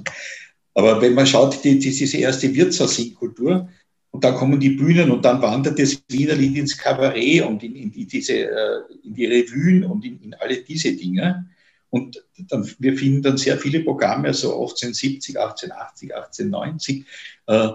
Aber 0.75 1.01
wenn 1.01 1.15
man 1.15 1.27
schaut, 1.27 1.65
die, 1.65 1.79
diese 1.79 2.19
erste 2.19 2.55
Wirtshaussingkultur, 2.55 3.71
und 4.11 4.23
dann 4.23 4.35
kommen 4.35 4.61
die 4.61 4.77
Bühnen 4.77 5.11
und 5.11 5.25
dann 5.25 5.41
wandert 5.41 5.79
das 5.79 6.03
Wienerlied 6.09 6.59
ins 6.59 6.77
Kabarett 6.77 7.43
und 7.47 7.63
in, 7.63 7.75
in, 7.75 7.91
die, 7.91 8.05
diese, 8.05 8.35
äh, 8.35 8.81
in 9.03 9.15
die 9.15 9.25
Revuen 9.25 9.85
und 9.85 10.05
in, 10.05 10.21
in 10.21 10.35
alle 10.35 10.59
diese 10.59 10.93
Dinge. 10.93 11.49
Und 11.89 12.23
dann, 12.37 12.71
wir 12.79 12.95
finden 12.99 13.23
dann 13.23 13.39
sehr 13.39 13.57
viele 13.57 13.81
Programme, 13.81 14.29
also 14.29 14.53
1870, 14.53 15.41
1880, 15.41 16.15
1890, 16.15 17.07
äh, 17.47 17.69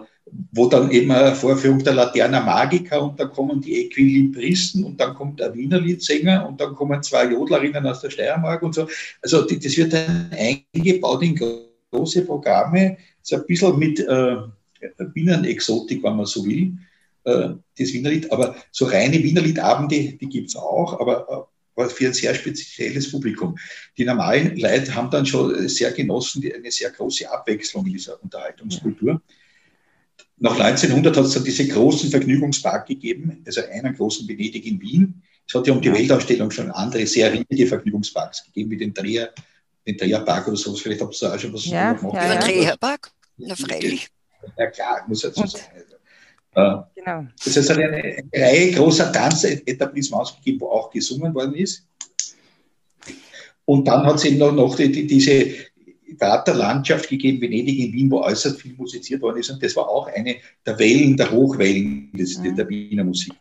wo 0.51 0.67
dann 0.67 0.91
eben 0.91 1.11
eine 1.11 1.35
Vorführung 1.35 1.83
der 1.83 1.93
Laterna 1.93 2.41
Magica 2.41 2.97
und 2.97 3.19
dann 3.19 3.31
kommen 3.31 3.61
die 3.61 3.85
Equilibristen 3.85 4.83
und 4.83 4.99
dann 4.99 5.13
kommt 5.13 5.39
der 5.39 5.53
Wiener 5.53 5.79
Liedsänger 5.79 6.47
und 6.47 6.59
dann 6.59 6.75
kommen 6.75 7.01
zwei 7.03 7.31
Jodlerinnen 7.31 7.85
aus 7.85 8.01
der 8.01 8.09
Steiermark 8.09 8.61
und 8.63 8.75
so. 8.75 8.87
Also 9.21 9.45
die, 9.45 9.59
das 9.59 9.77
wird 9.77 9.93
dann 9.93 10.31
eingebaut 10.31 11.23
in 11.23 11.39
große 11.91 12.25
Programme, 12.25 12.97
so 13.21 13.37
ein 13.37 13.45
bisschen 13.45 13.77
mit 13.77 13.99
äh, 13.99 14.37
Binnenexotik, 15.13 16.03
wenn 16.03 16.17
man 16.17 16.25
so 16.25 16.45
will, 16.45 16.73
äh, 17.23 17.49
das 17.77 17.93
Wienerlied. 17.93 18.31
Aber 18.31 18.55
so 18.71 18.85
reine 18.85 19.21
Wienerliedabende, 19.21 20.13
die 20.19 20.29
gibt 20.29 20.49
es 20.49 20.55
auch, 20.55 20.99
aber 20.99 21.49
äh, 21.77 21.89
für 21.89 22.07
ein 22.07 22.13
sehr 22.13 22.33
spezielles 22.33 23.11
Publikum. 23.11 23.55
Die 23.97 24.05
normalen 24.05 24.57
Leute 24.57 24.95
haben 24.95 25.11
dann 25.11 25.25
schon 25.25 25.67
sehr 25.67 25.91
genossen, 25.91 26.43
eine 26.53 26.71
sehr 26.71 26.89
große 26.89 27.29
Abwechslung 27.31 27.85
in 27.85 27.93
dieser 27.93 28.21
Unterhaltungskultur. 28.23 29.11
Ja. 29.11 29.21
Nach 30.39 30.59
1900 30.59 31.17
hat 31.17 31.25
es 31.25 31.33
dann 31.33 31.43
diese 31.43 31.67
großen 31.67 32.09
Vergnügungspark 32.11 32.87
gegeben, 32.87 33.41
also 33.45 33.61
einen 33.71 33.95
großen 33.95 34.27
Venedig 34.27 34.65
in 34.65 34.79
Wien. 34.79 35.23
Es 35.47 35.55
hat 35.55 35.65
ja 35.65 35.73
um 35.73 35.81
die 35.81 35.91
Weltausstellung 35.91 36.51
schon 36.51 36.69
andere 36.71 37.07
sehr 37.07 37.33
riesige 37.33 37.67
Vergnügungsparks 37.67 38.43
gegeben, 38.45 38.71
wie 38.71 38.77
den 38.77 38.93
Dreher 38.93 39.33
den 39.87 39.97
Dreherpark 39.97 40.47
oder 40.47 40.57
sowas. 40.57 40.81
Vielleicht 40.81 41.01
habt 41.01 41.19
ihr 41.21 41.33
auch 41.33 41.39
schon 41.39 41.53
was 41.53 41.65
ja, 41.65 41.93
gemacht. 41.93 42.15
Ja, 42.15 42.33
ja. 42.33 42.39
Dreherpark? 42.39 43.11
Na, 43.37 43.55
freilich. 43.55 44.07
Ja, 44.57 44.67
klar, 44.67 45.05
muss 45.07 45.23
ich 45.23 45.33
dazu 45.33 45.47
sagen. 45.47 45.63
Also, 46.53 46.85
äh, 46.95 47.01
genau. 47.01 47.27
Das 47.43 47.57
heißt, 47.57 47.71
eine, 47.71 47.85
eine 47.85 48.29
Reihe 48.33 48.71
großer 48.71 49.11
Tanzetablissements 49.11 50.35
gegeben, 50.35 50.61
wo 50.61 50.67
auch 50.69 50.91
gesungen 50.91 51.33
worden 51.33 51.55
ist. 51.55 51.85
Und 53.65 53.87
dann 53.87 54.05
hat 54.05 54.15
es 54.15 54.25
eben 54.25 54.37
noch, 54.37 54.51
noch 54.53 54.75
die, 54.75 54.91
die, 54.91 55.07
diese 55.07 55.53
Praterlandschaft 56.15 57.09
gegeben, 57.09 57.41
Venedig 57.41 57.79
in 57.79 57.93
Wien, 57.93 58.11
wo 58.11 58.21
äußerst 58.21 58.61
viel 58.61 58.73
musiziert 58.75 59.21
worden 59.21 59.37
ist. 59.37 59.49
Und 59.49 59.61
das 59.61 59.75
war 59.75 59.87
auch 59.87 60.07
eine 60.07 60.37
der 60.65 60.79
Wellen, 60.79 61.17
der 61.17 61.31
Hochwellen 61.31 62.11
des, 62.13 62.37
mhm. 62.37 62.55
der 62.55 62.69
Wiener 62.69 63.03
Musik. 63.03 63.33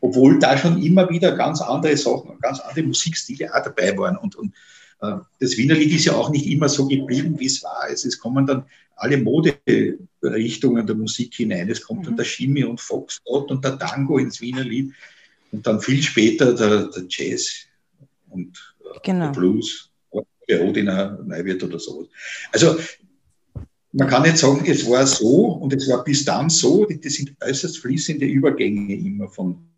Obwohl 0.00 0.38
da 0.38 0.56
schon 0.56 0.82
immer 0.82 1.08
wieder 1.10 1.36
ganz 1.36 1.60
andere 1.60 1.96
Sachen, 1.96 2.38
ganz 2.40 2.60
andere 2.60 2.84
Musikstile 2.84 3.52
auch 3.54 3.64
dabei 3.64 3.96
waren. 3.96 4.16
Und, 4.16 4.36
und 4.36 4.52
äh, 5.00 5.16
das 5.40 5.56
Wiener 5.56 5.74
Lied 5.74 5.94
ist 5.94 6.04
ja 6.04 6.14
auch 6.14 6.30
nicht 6.30 6.46
immer 6.46 6.68
so 6.68 6.86
geblieben, 6.86 7.38
wie 7.38 7.46
es 7.46 7.62
war. 7.62 7.88
Es 7.90 8.18
kommen 8.18 8.46
dann 8.46 8.64
alle 8.96 9.16
Moderichtungen 9.16 10.86
der 10.86 10.96
Musik 10.96 11.34
hinein. 11.34 11.68
Es 11.70 11.82
kommt 11.82 12.00
mhm. 12.00 12.04
dann 12.06 12.16
der 12.16 12.24
Shimmy 12.24 12.64
und 12.64 12.80
Foxtrot 12.80 13.50
und 13.50 13.64
der 13.64 13.78
Tango 13.78 14.18
ins 14.18 14.40
Wiener 14.40 14.64
Lied 14.64 14.92
und 15.52 15.66
dann 15.66 15.80
viel 15.80 16.02
später 16.02 16.54
der, 16.54 16.88
der 16.88 17.04
Jazz 17.08 17.66
und 18.30 18.76
äh, 18.80 18.98
genau. 19.02 19.26
der 19.26 19.40
Blues, 19.40 19.87
der 20.48 20.64
Odiner 20.64 21.18
Neuwirth 21.24 21.62
oder 21.62 21.78
sowas. 21.78 22.08
Also 22.52 22.76
man 23.92 24.08
kann 24.08 24.22
nicht 24.22 24.38
sagen, 24.38 24.64
es 24.66 24.88
war 24.88 25.06
so 25.06 25.46
und 25.52 25.72
es 25.72 25.88
war 25.88 26.04
bis 26.04 26.24
dann 26.24 26.50
so. 26.50 26.84
Das 26.84 27.14
sind 27.14 27.36
äußerst 27.40 27.78
fließende 27.78 28.26
Übergänge 28.26 28.94
immer 28.94 29.28
von. 29.28 29.68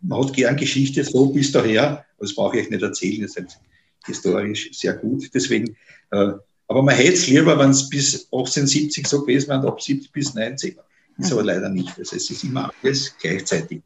Man 0.00 0.24
hat 0.24 0.34
gern 0.34 0.56
Geschichte 0.56 1.02
so 1.04 1.32
bis 1.32 1.52
daher, 1.52 2.04
das 2.18 2.34
brauche 2.34 2.56
ich 2.56 2.64
euch 2.64 2.70
nicht 2.70 2.82
erzählen. 2.82 3.22
Das 3.22 3.36
ist 3.36 3.58
historisch 4.06 4.70
sehr 4.72 4.94
gut. 4.94 5.30
Deswegen, 5.34 5.76
äh, 6.10 6.32
aber 6.68 6.82
man 6.82 6.94
hätte 6.94 7.14
es 7.14 7.26
lieber, 7.26 7.58
wenn 7.58 7.70
es 7.70 7.88
bis 7.88 8.24
1870 8.26 9.06
so 9.06 9.22
gewesen 9.22 9.48
wäre, 9.48 9.66
ab 9.66 9.80
70 9.80 10.12
bis 10.12 10.34
90. 10.34 10.76
Ist 11.18 11.32
aber 11.32 11.42
leider 11.42 11.68
nicht. 11.68 11.98
Also 11.98 12.16
es 12.16 12.30
ist 12.30 12.44
immer 12.44 12.70
alles 12.82 13.14
gleichzeitig. 13.20 13.82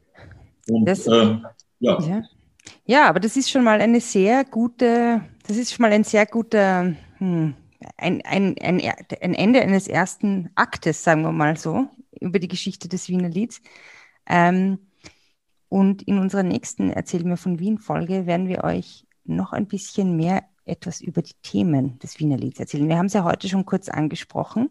Und, 0.69 0.85
das, 0.85 1.07
ähm, 1.07 1.45
ja. 1.79 1.99
ja. 2.01 2.23
ja. 2.85 3.09
aber 3.09 3.19
das 3.19 3.35
ist 3.35 3.49
schon 3.49 3.63
mal 3.63 3.81
eine 3.81 3.99
sehr 3.99 4.43
gute, 4.45 5.23
das 5.43 5.57
ist 5.57 5.73
schon 5.73 5.83
mal 5.83 5.91
ein 5.91 6.03
sehr 6.03 6.25
guter, 6.25 6.95
hm, 7.17 7.53
ein, 7.97 8.21
ein, 8.25 8.55
ein, 8.59 8.81
ein 9.21 9.33
Ende 9.33 9.61
eines 9.61 9.87
ersten 9.87 10.49
Aktes, 10.55 11.03
sagen 11.03 11.23
wir 11.23 11.31
mal 11.31 11.57
so, 11.57 11.87
über 12.19 12.39
die 12.39 12.47
Geschichte 12.47 12.87
des 12.87 13.09
Wiener 13.09 13.29
Lieds. 13.29 13.61
Ähm, 14.27 14.79
und 15.69 16.03
in 16.03 16.19
unserer 16.19 16.43
nächsten 16.43 16.91
Erzähl 16.91 17.23
mir 17.23 17.37
von 17.37 17.59
Wien 17.59 17.79
Folge 17.79 18.25
werden 18.25 18.47
wir 18.47 18.63
euch 18.63 19.07
noch 19.25 19.53
ein 19.53 19.67
bisschen 19.67 20.15
mehr 20.15 20.43
etwas 20.65 21.01
über 21.01 21.21
die 21.21 21.33
Themen 21.41 21.99
des 21.99 22.19
Wiener 22.19 22.37
Lieds 22.37 22.59
erzählen. 22.59 22.87
Wir 22.87 22.97
haben 22.97 23.07
es 23.07 23.13
ja 23.13 23.23
heute 23.23 23.49
schon 23.49 23.65
kurz 23.65 23.89
angesprochen. 23.89 24.69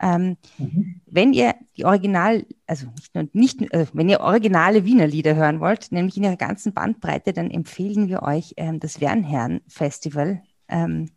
Ähm, 0.00 0.36
mhm. 0.58 1.00
Wenn 1.06 1.32
ihr 1.32 1.54
die 1.76 1.84
Original, 1.84 2.44
also 2.66 2.86
nicht 2.96 3.14
nur, 3.14 3.28
nicht, 3.32 3.74
also 3.74 3.92
wenn 3.92 4.08
ihr 4.08 4.20
originale 4.20 4.84
Wiener 4.84 5.06
Lieder 5.06 5.34
hören 5.34 5.60
wollt, 5.60 5.92
nämlich 5.92 6.16
in 6.16 6.24
ihrer 6.24 6.36
ganzen 6.36 6.72
Bandbreite, 6.72 7.34
dann 7.34 7.50
empfehlen 7.50 8.08
wir 8.08 8.22
euch 8.22 8.54
ähm, 8.56 8.80
das 8.80 9.00
Wernherrn 9.00 9.60
Festival 9.68 10.42
ähm, 10.68 11.10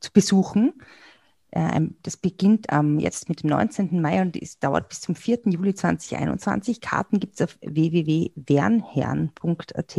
zu 0.00 0.12
besuchen. 0.12 0.72
Ähm, 1.52 1.96
das 2.02 2.16
beginnt 2.16 2.68
jetzt 2.98 3.28
mit 3.28 3.42
dem 3.42 3.50
19. 3.50 4.00
Mai 4.00 4.22
und 4.22 4.40
es 4.40 4.58
dauert 4.58 4.88
bis 4.88 5.00
zum 5.00 5.16
4. 5.16 5.40
Juli 5.46 5.74
2021. 5.74 6.80
Karten 6.80 7.20
gibt 7.20 7.34
es 7.34 7.42
auf 7.42 7.58
www.wernherrn.at. 7.60 9.98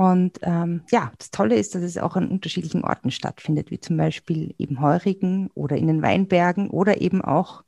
Und 0.00 0.38
ähm, 0.40 0.80
ja, 0.90 1.12
das 1.18 1.30
Tolle 1.30 1.56
ist, 1.56 1.74
dass 1.74 1.82
es 1.82 1.98
auch 1.98 2.16
an 2.16 2.30
unterschiedlichen 2.30 2.84
Orten 2.84 3.10
stattfindet, 3.10 3.70
wie 3.70 3.80
zum 3.80 3.98
Beispiel 3.98 4.54
eben 4.56 4.80
Heurigen 4.80 5.50
oder 5.52 5.76
in 5.76 5.88
den 5.88 6.00
Weinbergen 6.00 6.70
oder 6.70 7.02
eben 7.02 7.20
auch 7.20 7.64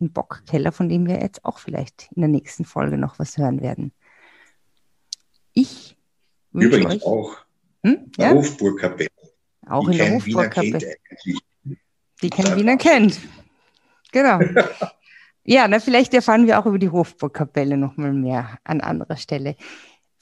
im 0.00 0.10
Bockkeller, 0.10 0.72
von 0.72 0.88
dem 0.88 1.06
wir 1.06 1.20
jetzt 1.20 1.44
auch 1.44 1.58
vielleicht 1.58 2.08
in 2.16 2.22
der 2.22 2.30
nächsten 2.30 2.64
Folge 2.64 2.96
noch 2.96 3.18
was 3.18 3.36
hören 3.36 3.60
werden. 3.60 3.92
Ich 5.52 5.98
Übrigens 6.54 6.94
euch, 6.94 7.04
auch 7.04 7.36
hm? 7.82 8.10
ja? 8.16 8.30
Hofburgkapelle. 8.30 9.10
Auch 9.68 9.86
in 9.88 9.98
der 9.98 10.12
Hofburgkapelle. 10.12 10.94
Die 12.22 12.30
kein 12.30 12.56
Wiener 12.56 12.78
kennt. 12.78 13.20
Genau. 14.12 14.40
ja, 15.44 15.68
na, 15.68 15.78
vielleicht 15.78 16.14
erfahren 16.14 16.46
wir 16.46 16.58
auch 16.58 16.64
über 16.64 16.78
die 16.78 16.88
Hofburgkapelle 16.88 17.76
nochmal 17.76 18.14
mehr 18.14 18.58
an 18.64 18.80
anderer 18.80 19.18
Stelle. 19.18 19.56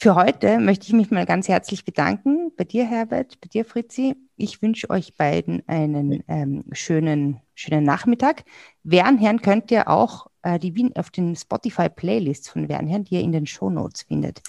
Für 0.02 0.16
heute 0.16 0.58
möchte 0.58 0.88
ich 0.88 0.94
mich 0.94 1.12
mal 1.12 1.26
ganz 1.26 1.46
herzlich 1.46 1.84
bedanken 1.84 2.50
bei 2.56 2.64
dir, 2.64 2.84
Herbert, 2.84 3.40
bei 3.40 3.46
dir, 3.46 3.64
Fritzi. 3.64 4.16
Ich 4.36 4.60
wünsche 4.60 4.90
euch 4.90 5.14
beiden 5.14 5.62
einen 5.68 6.24
ähm, 6.26 6.64
schönen, 6.72 7.40
schönen 7.54 7.84
Nachmittag. 7.84 8.42
Wernherrn 8.82 9.42
könnt 9.42 9.70
ihr 9.70 9.86
auch 9.86 10.26
äh, 10.42 10.58
die 10.58 10.74
Wien 10.74 10.90
auf 10.96 11.10
den 11.10 11.36
Spotify-Playlists 11.36 12.48
von 12.48 12.68
Wernherrn, 12.68 13.04
die 13.04 13.14
ihr 13.14 13.20
in 13.20 13.30
den 13.30 13.46
Shownotes 13.46 14.02
findet. 14.02 14.42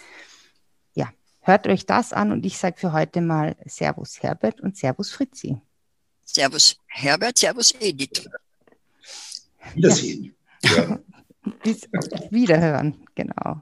Ja, 0.95 1.13
hört 1.41 1.67
euch 1.67 1.85
das 1.85 2.13
an 2.13 2.31
und 2.31 2.47
ich 2.47 2.57
sage 2.57 2.79
für 2.79 2.91
heute 2.91 3.21
mal 3.21 3.55
Servus 3.65 4.23
Herbert 4.23 4.59
und 4.59 4.75
Servus 4.75 5.11
Fritzi. 5.11 5.61
Servus 6.25 6.77
Herbert, 6.87 7.37
Servus 7.37 7.75
Edith. 7.79 8.27
Wiedersehen. 9.75 10.35
Ja. 10.63 10.97
Bis 11.63 11.87
Wiederhören, 12.31 13.05
genau. 13.13 13.61